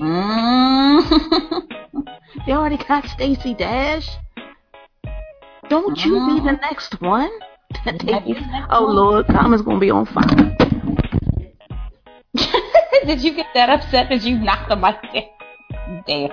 [0.00, 1.62] Mm.
[2.46, 4.08] They already got Stacey Dash.
[5.72, 6.68] Don't you be the ah.
[6.68, 7.30] next one.
[7.86, 8.84] might be the next oh.
[8.84, 10.54] Lord, Common's gonna be on fire.
[13.06, 16.04] Did you get that upset that you knocked the mic down?
[16.06, 16.30] Damn.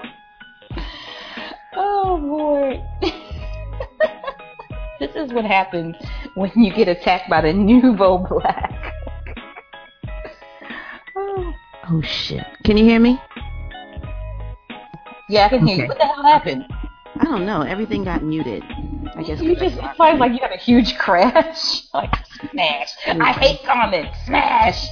[1.73, 2.83] Oh boy.
[4.99, 5.95] this is what happens
[6.35, 8.93] when you get attacked by the nouveau black.
[11.15, 11.53] oh.
[11.89, 12.43] Oh shit.
[12.65, 13.17] Can you hear me?
[15.29, 15.87] Yeah, I can hear you.
[15.87, 16.65] What the hell happened?
[17.17, 17.61] I don't know.
[17.61, 18.63] Everything got muted.
[19.15, 19.41] I guess.
[19.41, 21.83] You just it sounds like you had a huge crash.
[21.93, 22.13] Like
[22.51, 22.89] smash.
[23.07, 24.17] I hate comments.
[24.25, 24.85] Smash.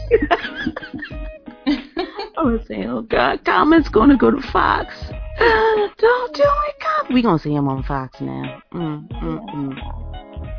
[1.67, 4.93] I was saying, oh God, Common's gonna go to Fox.
[5.39, 7.13] Don't do it, Com.
[7.13, 8.61] We gonna see him on Fox now.
[8.73, 10.53] Mm, mm, mm.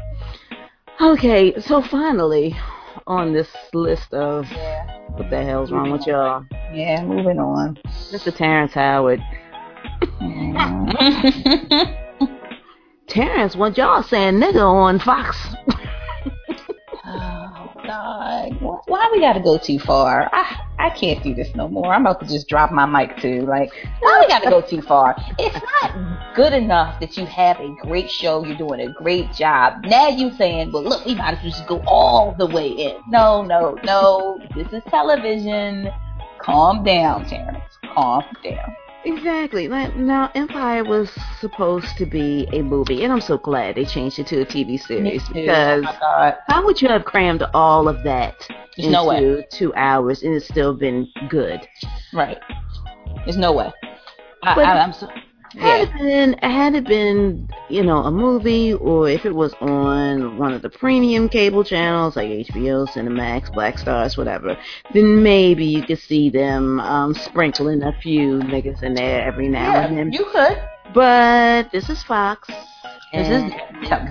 [1.01, 2.57] Okay, so finally,
[3.07, 4.87] on this list of yeah.
[5.11, 7.79] what the hell's wrong with y'all, Yeah, moving on.
[8.13, 8.35] Mr.
[8.35, 9.21] Terrence Howard.
[13.09, 15.37] Terrence, what y'all saying nigga on Fox?
[17.05, 18.57] oh God,
[18.87, 20.29] why we gotta go too far?
[20.33, 21.93] I I can't do this no more.
[21.93, 23.43] I'm about to just drop my mic too.
[23.47, 23.71] Like,
[24.01, 25.17] why we gotta go too far?
[25.39, 28.45] It's not good enough that you have a great show.
[28.45, 29.85] You're doing a great job.
[29.85, 32.97] Now you saying, well, look, we might as well just go all the way in.
[33.09, 34.41] No, no, no.
[34.55, 35.91] This is television.
[36.41, 37.65] Calm down, Terrence.
[37.95, 38.77] Calm down.
[39.09, 39.69] Exactly.
[39.69, 44.27] Now, Empire was supposed to be a movie, and I'm so glad they changed it
[44.29, 45.41] to a TV series oh too.
[45.41, 48.47] because oh how would you have crammed all of that
[48.77, 51.67] There's into no two hours and it's still been good?
[52.13, 52.39] Right.
[53.25, 53.73] There's no way.
[54.43, 55.09] I, But- I, I'm so.
[55.59, 55.83] Had Yeah.
[55.83, 60.53] it been, had it been, you know, a movie, or if it was on one
[60.53, 64.57] of the premium cable channels like HBO, Cinemax, Black Starz, whatever,
[64.95, 69.81] then maybe you could see them um, sprinkling a few niggas in there every now
[69.81, 70.13] and Yeah, then.
[70.13, 70.59] you could.
[70.95, 72.49] But this is Fox.
[73.13, 73.53] This is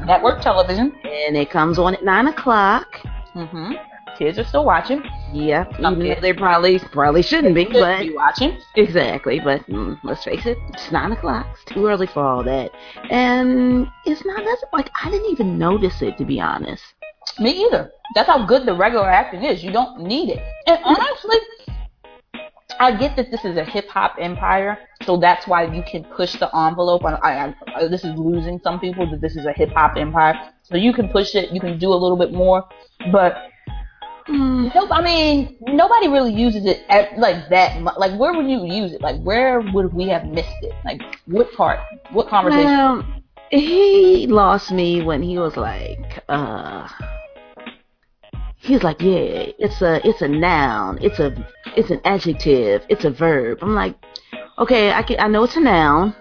[0.06, 0.92] network television.
[1.04, 2.88] and it comes on at nine o'clock.
[3.34, 3.74] hmm
[4.18, 5.04] Kids are still watching.
[5.32, 8.58] Yeah, Some even though they probably probably shouldn't be, Should but be watching.
[8.76, 11.46] Exactly, but mm, let's face it, it's nine o'clock.
[11.54, 12.72] It's too early for all that,
[13.12, 16.84] and it's not that's like I didn't even notice it to be honest.
[17.40, 17.92] Me either.
[18.16, 19.64] That's how good the regular acting is.
[19.64, 20.42] You don't need it.
[20.66, 21.38] And honestly,
[22.80, 26.34] I get that this is a hip hop empire, so that's why you can push
[26.40, 27.04] the envelope.
[27.04, 30.34] On, I, I, this is losing some people that this is a hip hop empire,
[30.64, 31.52] so you can push it.
[31.52, 32.66] You can do a little bit more,
[33.12, 33.50] but
[34.28, 34.90] Mm, Nope.
[34.92, 37.80] I mean, nobody really uses it at, like that.
[37.82, 39.02] Mu- like, where would you use it?
[39.02, 40.74] Like, where would we have missed it?
[40.84, 41.80] Like, what part?
[42.12, 42.66] What conversation?
[42.66, 43.06] well,
[43.50, 46.88] he lost me when he was like, uh,
[48.58, 51.34] he was like, yeah, it's a it's a noun, it's a
[51.78, 53.60] it's an adjective, it's a verb.
[53.62, 53.96] I'm like,
[54.60, 56.14] okay, I can I know it's a noun.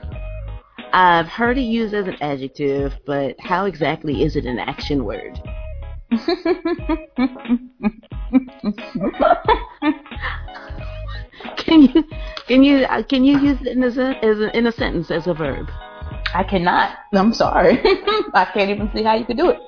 [0.92, 5.40] I've heard it used as an adjective, but how exactly is it an action word?
[11.56, 12.04] Can you
[12.46, 15.26] can you uh, can you use it in a as a, in a sentence as
[15.26, 15.68] a verb?
[16.34, 16.96] I cannot.
[17.12, 17.80] I'm sorry.
[18.34, 19.58] I can't even see how you could do it.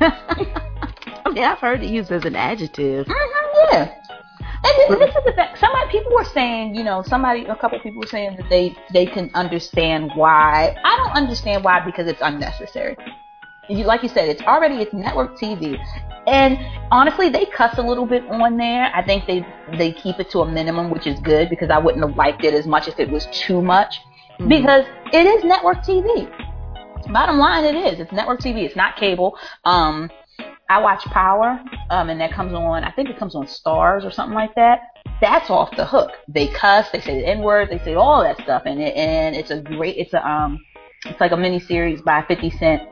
[0.00, 3.06] I mean, I've heard it used as an adjective.
[3.08, 3.94] hmm yeah.
[4.64, 5.48] And this, this is the thing.
[5.56, 9.06] Somebody, people were saying, you know, somebody, a couple people were saying that they they
[9.06, 10.76] can understand why.
[10.84, 12.96] I don't understand why because it's unnecessary.
[13.68, 15.78] You, like you said, it's already it's network TV,
[16.26, 16.58] and
[16.90, 18.90] honestly, they cuss a little bit on there.
[18.94, 19.46] I think they
[19.78, 22.54] they keep it to a minimum, which is good because I wouldn't have liked it
[22.54, 24.00] as much if it was too much.
[24.48, 26.28] Because it is network TV.
[27.12, 28.00] Bottom line, it is.
[28.00, 28.64] It's network TV.
[28.64, 29.38] It's not cable.
[29.64, 30.10] Um,
[30.68, 32.82] I watch Power, um, and that comes on.
[32.82, 34.80] I think it comes on Starz or something like that.
[35.20, 36.10] That's off the hook.
[36.26, 36.88] They cuss.
[36.92, 37.68] They say the N word.
[37.70, 39.96] They say all that stuff, and it, and it's a great.
[39.98, 40.58] It's a um,
[41.04, 42.82] it's like a mini series by 50 Cent,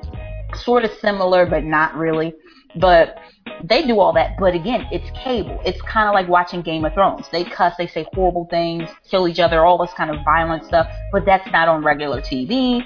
[0.57, 2.35] sort of similar but not really.
[2.77, 3.19] But
[3.65, 4.37] they do all that.
[4.39, 5.61] But again, it's cable.
[5.65, 7.27] It's kind of like watching Game of Thrones.
[7.33, 7.75] They cuss.
[7.77, 10.87] They say horrible things, kill each other, all this kind of violent stuff.
[11.13, 12.85] But that's not on regular TV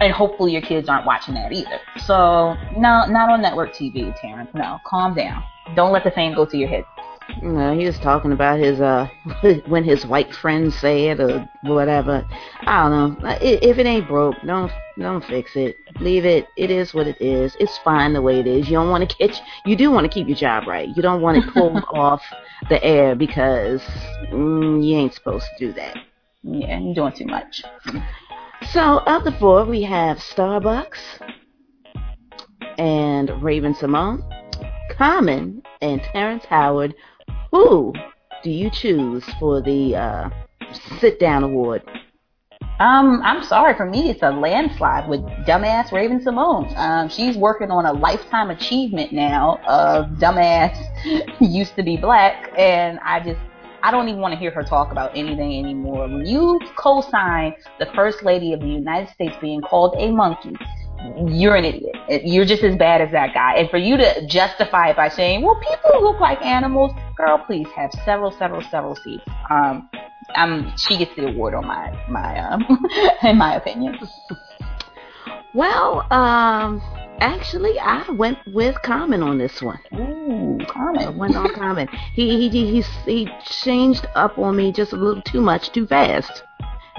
[0.00, 1.80] and hopefully your kids aren't watching that either.
[2.04, 4.50] So no, not on network TV, Terrence.
[4.54, 5.42] No, calm down.
[5.74, 6.84] Don't let the fame go to your head.
[7.42, 9.08] No, he was talking about his uh
[9.66, 12.26] when his white friends say it or whatever.
[12.60, 13.36] I don't know.
[13.40, 15.76] If it ain't broke, don't don't fix it.
[16.00, 16.46] Leave it.
[16.56, 17.56] It is what it is.
[17.58, 18.68] It's fine the way it is.
[18.68, 19.40] You don't want to catch.
[19.64, 20.88] You do want to keep your job right.
[20.94, 22.22] You don't want it pulled off
[22.68, 23.80] the air because
[24.30, 25.96] mm, you ain't supposed to do that.
[26.42, 27.62] Yeah, you're doing too much.
[28.72, 30.98] So of the four, we have Starbucks
[32.78, 34.22] and Raven Symone,
[34.96, 36.94] Common, and Terrence Howard.
[37.50, 37.92] Who
[38.42, 40.30] do you choose for the uh,
[41.00, 41.82] sit down award?
[42.78, 43.76] Um, I'm sorry.
[43.76, 46.74] For me, it's a landslide with dumbass Raven Symone.
[46.78, 50.74] Um, she's working on a lifetime achievement now of dumbass
[51.40, 53.40] used to be black, and I just
[53.82, 56.08] I don't even want to hear her talk about anything anymore.
[56.08, 60.54] When you co-sign the first lady of the United States being called a monkey,
[61.28, 61.96] you're an idiot.
[62.24, 63.54] You're just as bad as that guy.
[63.54, 67.68] And for you to justify it by saying, "Well, people look like animals," girl, please
[67.76, 69.24] have several, several, several seats.
[69.50, 69.88] Um,
[70.36, 72.64] um, she gets the award on my my um,
[73.22, 73.98] in my opinion.
[75.54, 76.80] Well, um,
[77.20, 79.80] actually, I went with Common on this one.
[79.94, 81.16] Ooh, I comment.
[81.16, 81.88] went on Common.
[82.14, 86.44] He he he he changed up on me just a little too much, too fast.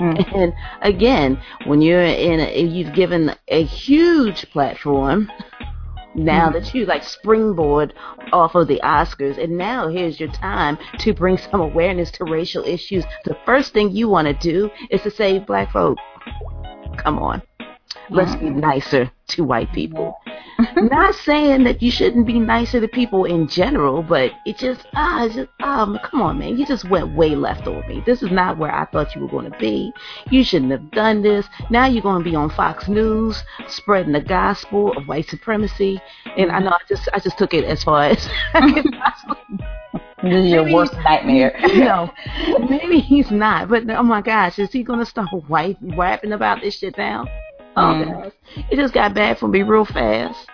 [0.02, 0.36] Mm.
[0.36, 5.32] And again, when you're in, a, you've given a huge platform
[6.16, 6.60] now mm-hmm.
[6.60, 7.94] that you like springboard
[8.34, 12.64] off of the Oscars, and now here's your time to bring some awareness to racial
[12.64, 13.06] issues.
[13.26, 15.98] The first thing you want to do is to save black folk.
[16.98, 17.42] Come on.
[18.10, 20.16] Let's be nicer to white people.
[20.76, 25.28] Not saying that you shouldn't be nicer to people in general, but it just ah,
[25.32, 28.04] just um, come on, man, you just went way left on me.
[28.06, 29.92] This is not where I thought you were going to be.
[30.30, 31.48] You shouldn't have done this.
[31.70, 36.00] Now you're going to be on Fox News spreading the gospel of white supremacy,
[36.38, 38.30] and I know I just I just took it as far as
[40.24, 41.56] This is your maybe worst nightmare.
[41.76, 42.12] no,
[42.70, 43.70] maybe he's not.
[43.70, 47.26] But oh my gosh, is he gonna start white rapping about this shit now?
[47.78, 48.32] Oh, mm.
[48.70, 50.46] It just got bad for me real fast.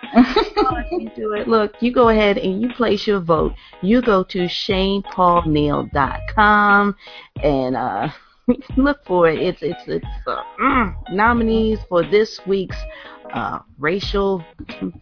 [0.92, 1.48] you do it.
[1.48, 3.54] Look, you go ahead and you place your vote.
[3.82, 6.96] You go to ShanePaulNeil.com
[7.42, 8.08] and uh,
[8.76, 9.40] look for it.
[9.40, 12.78] It's it's it's uh, mm, nominees for this week's
[13.32, 14.44] uh, racial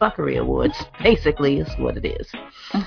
[0.00, 0.86] fuckery awards.
[1.02, 2.32] Basically, is what it is.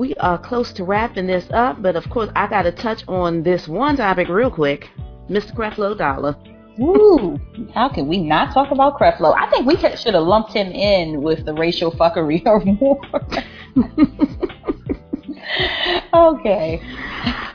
[0.00, 3.42] we are close to wrapping this up, but of course, I got to touch on
[3.42, 4.88] this one topic real quick
[5.28, 5.54] Mr.
[5.54, 6.34] Creflo Dollar.
[6.78, 7.38] Woo!
[7.74, 9.36] How can we not talk about Creflo?
[9.36, 12.98] I think we should have lumped him in with the racial fuckery or more.
[16.30, 16.80] okay.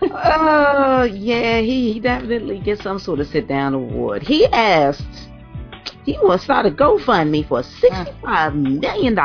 [0.03, 4.21] Oh, yeah, he, he definitely gets some sort of sit down award.
[4.21, 5.31] He asked,
[6.03, 9.15] he wants to start a GoFundMe for $65 million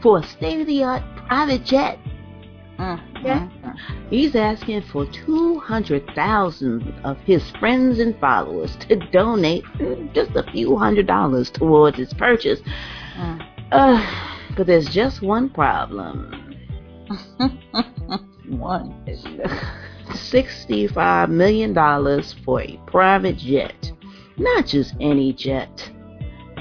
[0.00, 1.98] for a state of the art private jet.
[2.78, 3.40] Mm, Yeah.
[3.40, 3.74] mm, mm.
[4.10, 9.64] He's asking for 200,000 of his friends and followers to donate
[10.12, 12.60] just a few hundred dollars towards his purchase.
[13.16, 13.42] Mm.
[13.72, 14.06] Uh,
[14.56, 16.42] but there's just one problem.
[18.48, 19.04] One.
[20.08, 21.74] $65 million
[22.44, 23.92] for a private jet.
[24.36, 25.90] Not just any jet,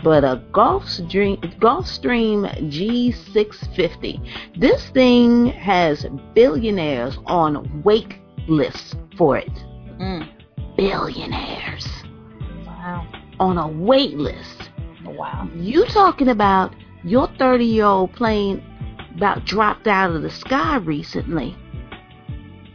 [0.04, 4.60] but a Gulfstream, Gulfstream G650.
[4.60, 8.16] This thing has billionaires on wait
[8.48, 9.52] lists for it.
[10.00, 10.30] Mm.
[10.78, 11.88] Billionaires
[12.66, 13.08] Wow.
[13.40, 14.70] on a wait list.
[15.06, 15.50] Wow.
[15.56, 18.64] You talking about your 30 year old plane
[19.16, 21.56] about dropped out of the sky recently.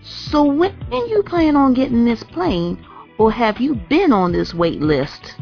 [0.02, 2.84] So when you plan on getting this plane,
[3.18, 5.34] or have you been on this wait list?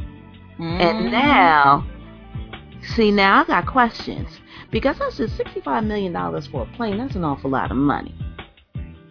[0.59, 0.81] Mm.
[0.81, 1.87] And now,
[2.95, 4.29] see now I got questions
[4.71, 6.99] because I said sixty-five million dollars for a plane.
[6.99, 8.15] That's an awful lot of money,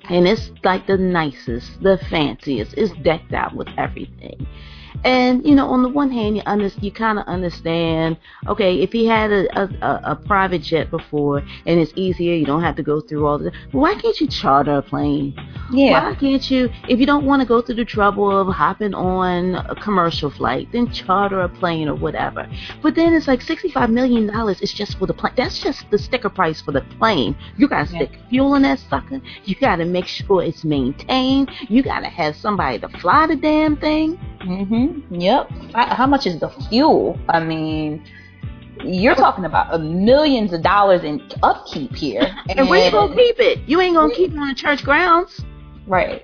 [0.10, 2.74] and it's like the nicest, the fanciest.
[2.76, 4.46] It's decked out with everything.
[5.04, 8.18] And you know, on the one hand, you under, you kind of understand.
[8.48, 12.62] Okay, if he had a, a a private jet before, and it's easier, you don't
[12.62, 13.52] have to go through all the.
[13.72, 15.34] Why can't you charter a plane?
[15.72, 16.10] Yeah.
[16.10, 19.56] Why can't you, if you don't want to go through the trouble of hopping on
[19.56, 22.48] a commercial flight, then charter a plane or whatever.
[22.82, 24.30] But then it's like $65 million
[24.62, 25.34] is just for the plane.
[25.36, 27.36] That's just the sticker price for the plane.
[27.58, 28.00] You got to Yeah.
[28.06, 29.22] stick fuel in that sucker.
[29.46, 31.52] You got to make sure it's maintained.
[31.70, 34.18] You got to have somebody to fly the damn thing.
[34.42, 34.87] Mm-hmm.
[34.88, 35.16] Mm-hmm.
[35.16, 35.50] Yep.
[35.74, 37.20] How much is the fuel?
[37.30, 38.06] I mean,
[38.84, 42.36] you're talking about millions of dollars in upkeep here.
[42.50, 43.60] And where you going to keep it?
[43.68, 45.42] You ain't going to keep it on the church grounds.
[45.86, 46.24] Right.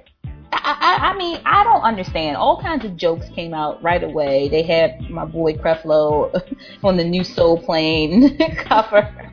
[0.51, 2.37] I, I, I mean, I don't understand.
[2.37, 4.49] All kinds of jokes came out right away.
[4.49, 6.31] They had my boy Creflo
[6.83, 8.37] on the new Soul Plane
[8.67, 9.31] cover.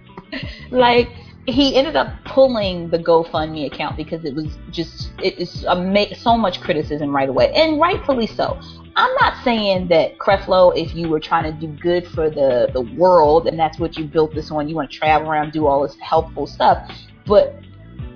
[0.71, 1.09] like,
[1.47, 6.37] he ended up pulling the GoFundMe account because it was just, it is ama- so
[6.37, 7.53] much criticism right away.
[7.55, 8.61] And rightfully so.
[8.97, 12.83] I'm not saying that Creflo, if you were trying to do good for the, the
[12.83, 15.83] world and that's what you built this on, you want to travel around, do all
[15.83, 16.91] this helpful stuff.
[17.25, 17.55] But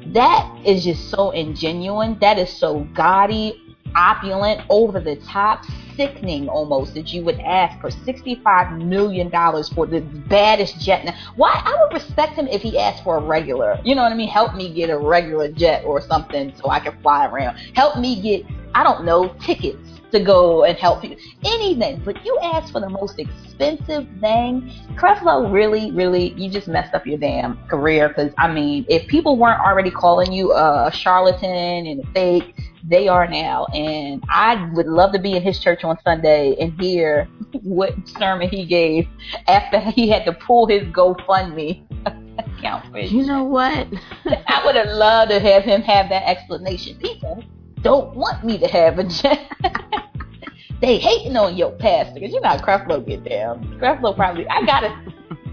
[0.08, 2.20] that is just so ingenuine.
[2.20, 3.63] That is so gaudy,
[3.94, 5.64] opulent, over the top,
[5.96, 9.30] sickening almost that you would ask for $65 million
[9.74, 11.04] for the baddest jet.
[11.04, 11.52] Now, why?
[11.64, 13.78] I would respect him if he asked for a regular.
[13.84, 14.28] You know what I mean?
[14.28, 17.56] Help me get a regular jet or something so I can fly around.
[17.74, 18.44] Help me get,
[18.74, 21.16] I don't know, tickets to go and help you.
[21.44, 22.02] Anything.
[22.04, 24.72] But you asked for the most expensive thing.
[24.94, 28.08] Creflo really, really, you just messed up your damn career.
[28.08, 32.54] Because, I mean, if people weren't already calling you a charlatan and a fake,
[32.86, 33.66] they are now.
[33.66, 37.24] And I would love to be in his church on Sunday and hear
[37.62, 39.08] what sermon he gave
[39.48, 41.82] after he had to pull his GoFundMe
[42.38, 43.86] account You know what?
[44.46, 46.96] I would have loved to have him have that explanation.
[46.98, 47.42] People
[47.84, 49.48] don't want me to have a jet.
[50.80, 53.78] they hating on your pastor because you know how Creflo get down.
[53.80, 54.48] Creflo probably.
[54.48, 54.88] I gotta.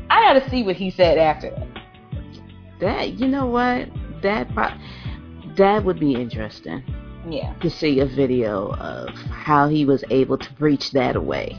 [0.09, 1.67] I gotta see what he said after that.
[2.79, 3.87] That, you know what?
[4.23, 4.49] That,
[5.55, 6.83] that would be interesting.
[7.29, 7.53] Yeah.
[7.61, 11.55] to see a video of how he was able to preach that away.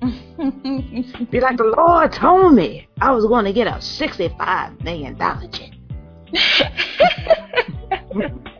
[0.00, 5.18] Be like, the Lord told me I was going to get a $65 million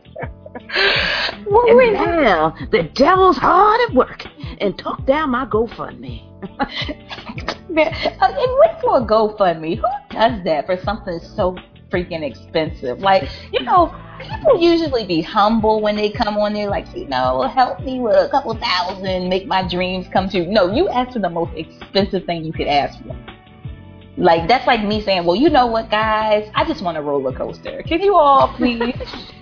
[0.75, 4.25] And now the devil's hard at work
[4.61, 6.29] and took down my GoFundMe.
[7.69, 9.77] Man, uh, and wait for a GoFundMe.
[9.77, 11.57] Who does that for something so
[11.91, 13.01] freaking expensive?
[13.01, 17.43] Like, you know, people usually be humble when they come on there, like, you know,
[17.43, 20.47] help me with a couple thousand, make my dreams come true.
[20.47, 23.17] No, you ask for the most expensive thing you could ask for.
[24.17, 26.51] Like, that's like me saying, well, you know what, guys?
[26.55, 27.83] I just want a roller coaster.
[27.83, 28.95] Can you all please?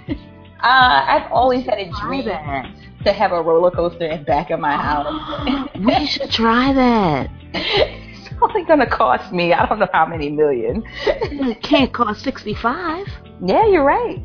[0.62, 2.70] Uh, I've always had a dream that.
[3.04, 5.68] to have a roller coaster in back of my house.
[5.80, 7.30] We should try that.
[7.54, 10.82] it's only gonna cost me I don't know how many million.
[11.06, 13.06] It can't cost sixty five.
[13.44, 14.20] Yeah, you're right.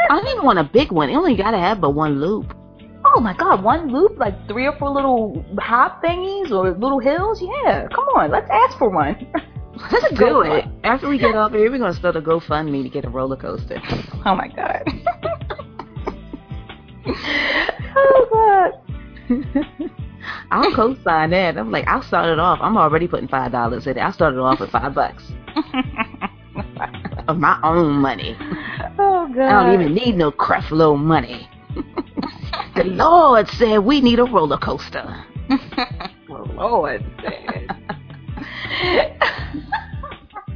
[0.00, 1.10] I don't even want a big one.
[1.10, 2.56] It only gotta have but one loop.
[3.04, 7.40] Oh my god, one loop, like three or four little hop thingies or little hills?
[7.40, 9.26] Yeah, come on, let's ask for one.
[9.92, 10.64] Let's do it.
[10.82, 13.80] After we get off here, we're gonna start a GoFundMe to get a roller coaster.
[14.26, 14.82] Oh my god.
[17.96, 18.80] Oh god.
[20.50, 21.56] I'll co-sign that.
[21.56, 22.58] I'm like, I'll start it off.
[22.60, 24.00] I'm already putting five dollars in it.
[24.00, 25.24] I started off with five bucks
[27.28, 28.36] of my own money.
[28.98, 29.38] oh god.
[29.38, 31.48] I don't even need no Creflo money.
[32.74, 35.24] the Lord said we need a roller coaster.
[35.48, 37.04] the Lord.
[37.22, 37.76] said.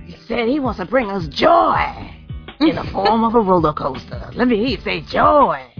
[0.06, 2.10] He said he wants to bring us joy
[2.60, 4.30] in the form of a roller coaster.
[4.34, 5.71] Let me hear you say joy.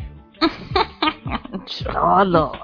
[1.95, 2.59] Oh Lord.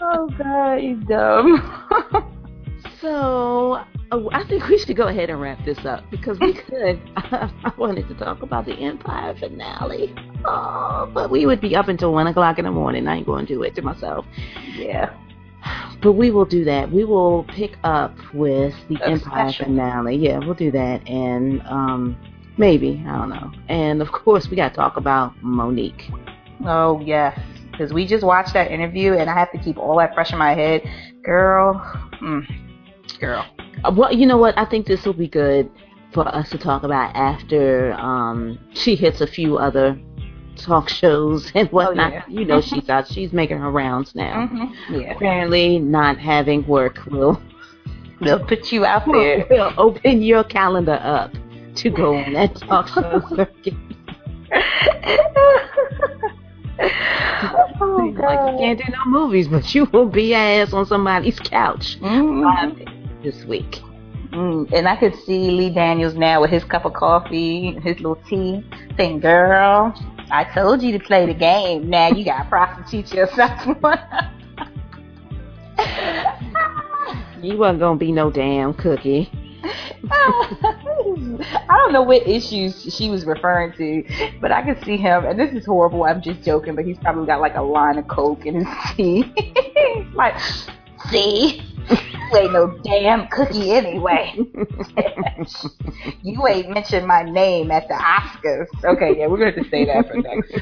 [0.00, 2.34] oh god, you dumb.
[3.00, 7.00] So oh, I think we should go ahead and wrap this up because we could.
[7.16, 12.12] I wanted to talk about the Empire finale, oh, but we would be up until
[12.12, 13.06] one o'clock in the morning.
[13.06, 14.24] I ain't going to do it to myself.
[14.74, 15.14] yeah.
[16.00, 16.90] But we will do that.
[16.90, 19.66] We will pick up with the A Empire special.
[19.66, 20.16] finale.
[20.16, 22.16] Yeah, we'll do that, and um,
[22.58, 23.52] maybe I don't know.
[23.68, 26.10] And of course, we got to talk about Mo'Nique.
[26.66, 27.38] Oh yes,
[27.70, 30.38] because we just watched that interview, and I have to keep all that fresh in
[30.38, 30.82] my head,
[31.22, 31.74] girl.
[32.20, 32.46] Mm,
[33.20, 33.46] girl.
[33.84, 34.58] Uh, Well, you know what?
[34.58, 35.70] I think this will be good
[36.12, 39.98] for us to talk about after um, she hits a few other
[40.56, 42.12] talk shows and whatnot.
[42.12, 42.24] yeah.
[42.28, 43.06] You know, she's out.
[43.06, 44.48] She's making her rounds now.
[44.48, 44.94] Mm-hmm.
[44.94, 45.12] Yeah.
[45.14, 47.40] Apparently, not having work will
[48.20, 49.46] They'll put you out there.
[49.48, 51.30] will open your calendar up
[51.78, 53.74] to go on that talk show circuit.
[57.80, 61.98] oh Like you can't do no movies, but you will be ass on somebody's couch
[62.00, 63.22] Mhm.
[63.22, 63.80] this week.
[64.32, 68.16] Mm, and I could see Lee Daniels now with his cup of coffee, his little
[68.28, 68.62] tea,
[68.96, 69.94] saying, "Girl,
[70.30, 71.88] I told you to play the game.
[71.88, 73.52] Now you got to prostitute yourself."
[77.40, 79.30] You wasn't gonna be no damn cookie.
[80.10, 80.58] Ah,
[81.68, 84.04] I don't know what issues she was referring to,
[84.40, 86.04] but I could see him, and this is horrible.
[86.04, 89.22] I'm just joking, but he's probably got like a line of coke in his tea.
[89.36, 90.38] He's like,
[91.10, 94.34] see, you ain't no damn cookie anyway.
[96.22, 98.66] you ain't mentioned my name at the Oscars.
[98.84, 100.52] Okay, yeah, we're going to say that for next.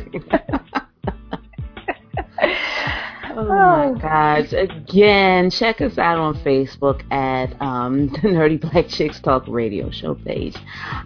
[3.39, 4.53] Oh my gosh.
[4.55, 10.15] Again, check us out on Facebook at um, the Nerdy Black Chicks Talk Radio Show
[10.15, 10.57] page.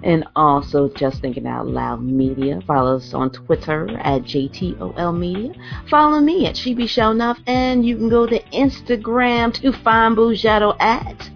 [0.05, 2.61] And also Just Thinking Out Loud Media.
[2.69, 5.53] Follow us on Twitter at JTOL Media.
[5.89, 7.39] Follow me at She Be Shonuff.
[7.49, 11.31] And you can go to Instagram to find Boughetto at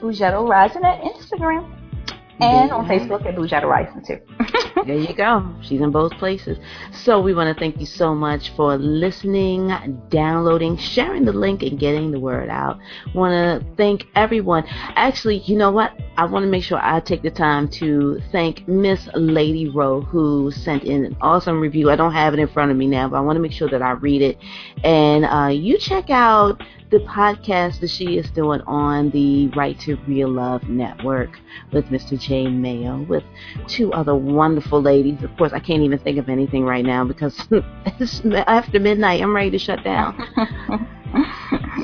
[0.00, 1.77] Boughetto Rising at Instagram.
[2.40, 2.86] And on.
[2.86, 4.20] Facebook at Boughetto Rising too.
[4.86, 5.44] There you go.
[5.60, 6.56] She's in both places.
[6.92, 9.68] So we want to thank you so much for listening,
[10.08, 12.78] downloading, sharing the link, and getting the word out.
[13.12, 14.64] Want to thank everyone.
[14.68, 15.92] Actually, you know what?
[16.16, 20.50] I want to make sure I take the time to thank Miss Lady Rowe who
[20.52, 21.90] sent in an awesome review.
[21.90, 23.68] I don't have it in front of me now, but I want to make sure
[23.68, 24.38] that I read it.
[24.84, 29.96] And uh, you check out the podcast that she is doing on the Right to
[30.06, 31.38] Real Love Network
[31.72, 32.18] with Mr.
[32.18, 33.24] Jay Mayo, with
[33.66, 35.22] two other wonderful ladies.
[35.22, 37.38] Of course, I can't even think of anything right now because
[38.46, 39.22] after midnight.
[39.22, 40.88] I'm ready to shut down.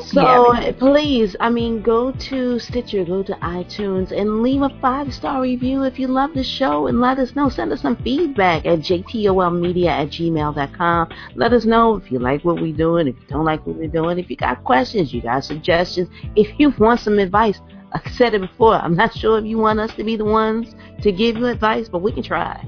[0.06, 0.20] So
[0.54, 0.72] Yeah.
[0.78, 5.82] please, I mean, go to Stitcher, go to iTunes, and leave a five star review
[5.84, 7.48] if you love the show, and let us know.
[7.48, 11.08] Send us some feedback at jtolmedia at gmail.com.
[11.36, 13.88] Let us know if you like what we're doing, if you don't like what we're
[13.88, 17.60] doing, if you got questions, you got suggestions, if you want some advice.
[17.92, 18.74] I said it before.
[18.74, 21.88] I'm not sure if you want us to be the ones to give you advice,
[21.88, 22.60] but we can try.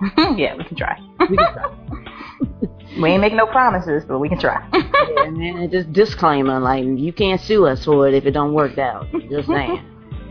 [0.36, 0.98] yeah, we can try.
[1.30, 2.05] We can try.
[3.00, 4.66] We ain't making no promises, but we can try.
[4.72, 8.54] yeah, man, and just disclaimer, like you can't sue us for it if it don't
[8.54, 9.06] work out.
[9.28, 9.84] Just saying.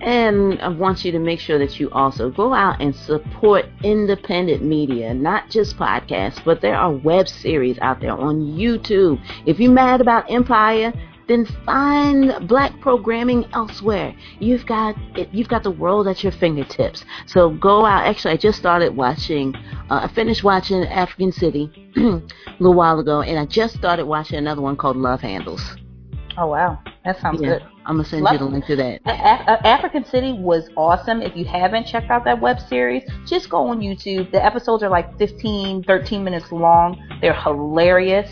[0.00, 4.64] and I want you to make sure that you also go out and support independent
[4.64, 9.20] media, not just podcasts, but there are web series out there on YouTube.
[9.46, 10.92] If you're mad about Empire,
[11.30, 14.14] then find black programming elsewhere.
[14.38, 17.04] You've got it, you've got the world at your fingertips.
[17.26, 18.06] So go out.
[18.06, 19.54] Actually, I just started watching.
[19.88, 22.20] Uh, I finished watching African City a
[22.58, 25.62] little while ago, and I just started watching another one called Love Handles.
[26.38, 27.48] oh wow, that sounds Yeah.
[27.58, 27.62] good.
[27.86, 29.00] I'm gonna send Love- you the link to that.
[29.06, 29.10] A-
[29.52, 31.22] A- African City was awesome.
[31.22, 34.30] If you haven't checked out that web series, just go on YouTube.
[34.30, 37.02] The episodes are like 15, 13 minutes long.
[37.20, 38.30] They're hilarious.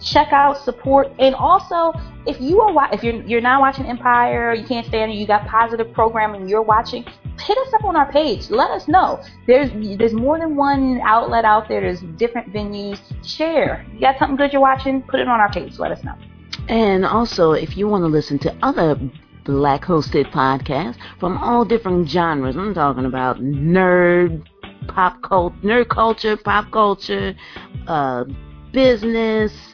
[0.00, 1.92] Check out, support, and also
[2.26, 5.46] if you are if you're you're not watching Empire, you can't stand it, you got
[5.46, 7.04] positive programming you're watching,
[7.40, 8.50] hit us up on our page.
[8.50, 9.22] Let us know.
[9.46, 11.80] There's there's more than one outlet out there.
[11.80, 12.98] There's different venues.
[13.24, 13.86] Share.
[13.92, 15.02] You got something good you're watching?
[15.02, 15.78] Put it on our page.
[15.78, 16.14] Let us know.
[16.68, 18.98] And also, if you want to listen to other
[19.44, 24.46] black hosted podcasts from all different genres, I'm talking about nerd,
[24.88, 27.34] pop cult, nerd culture, pop culture,
[27.86, 28.24] uh,
[28.72, 29.67] business,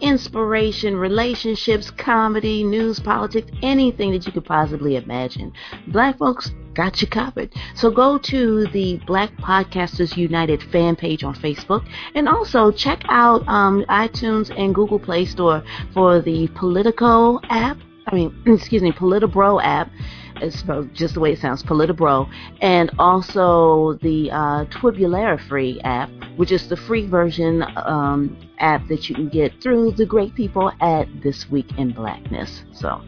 [0.00, 5.52] inspiration, relationships, comedy, news, politics, anything that you could possibly imagine.
[5.88, 7.52] Black folks got you covered.
[7.74, 13.46] So go to the Black Podcasters United fan page on Facebook and also check out
[13.48, 15.62] um, iTunes and Google Play Store
[15.92, 17.78] for the Politico app.
[18.06, 19.90] I mean, excuse me, Politibro app.
[20.38, 20.62] It's
[20.92, 26.68] just the way it sounds, Politibro, and also the uh, Twibulera free app, which is
[26.68, 31.50] the free version um, app that you can get through the great people at This
[31.50, 32.64] Week in Blackness.
[32.72, 33.02] So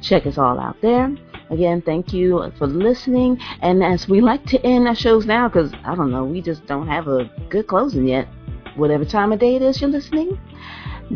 [0.00, 1.14] check us all out there.
[1.50, 3.38] Again, thank you for listening.
[3.60, 6.64] And as we like to end our shows now, because I don't know, we just
[6.66, 8.28] don't have a good closing yet.
[8.76, 10.38] Whatever time of day it is you're listening,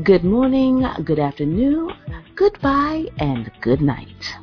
[0.02, 1.92] good morning, good afternoon,
[2.34, 4.34] goodbye, and good night.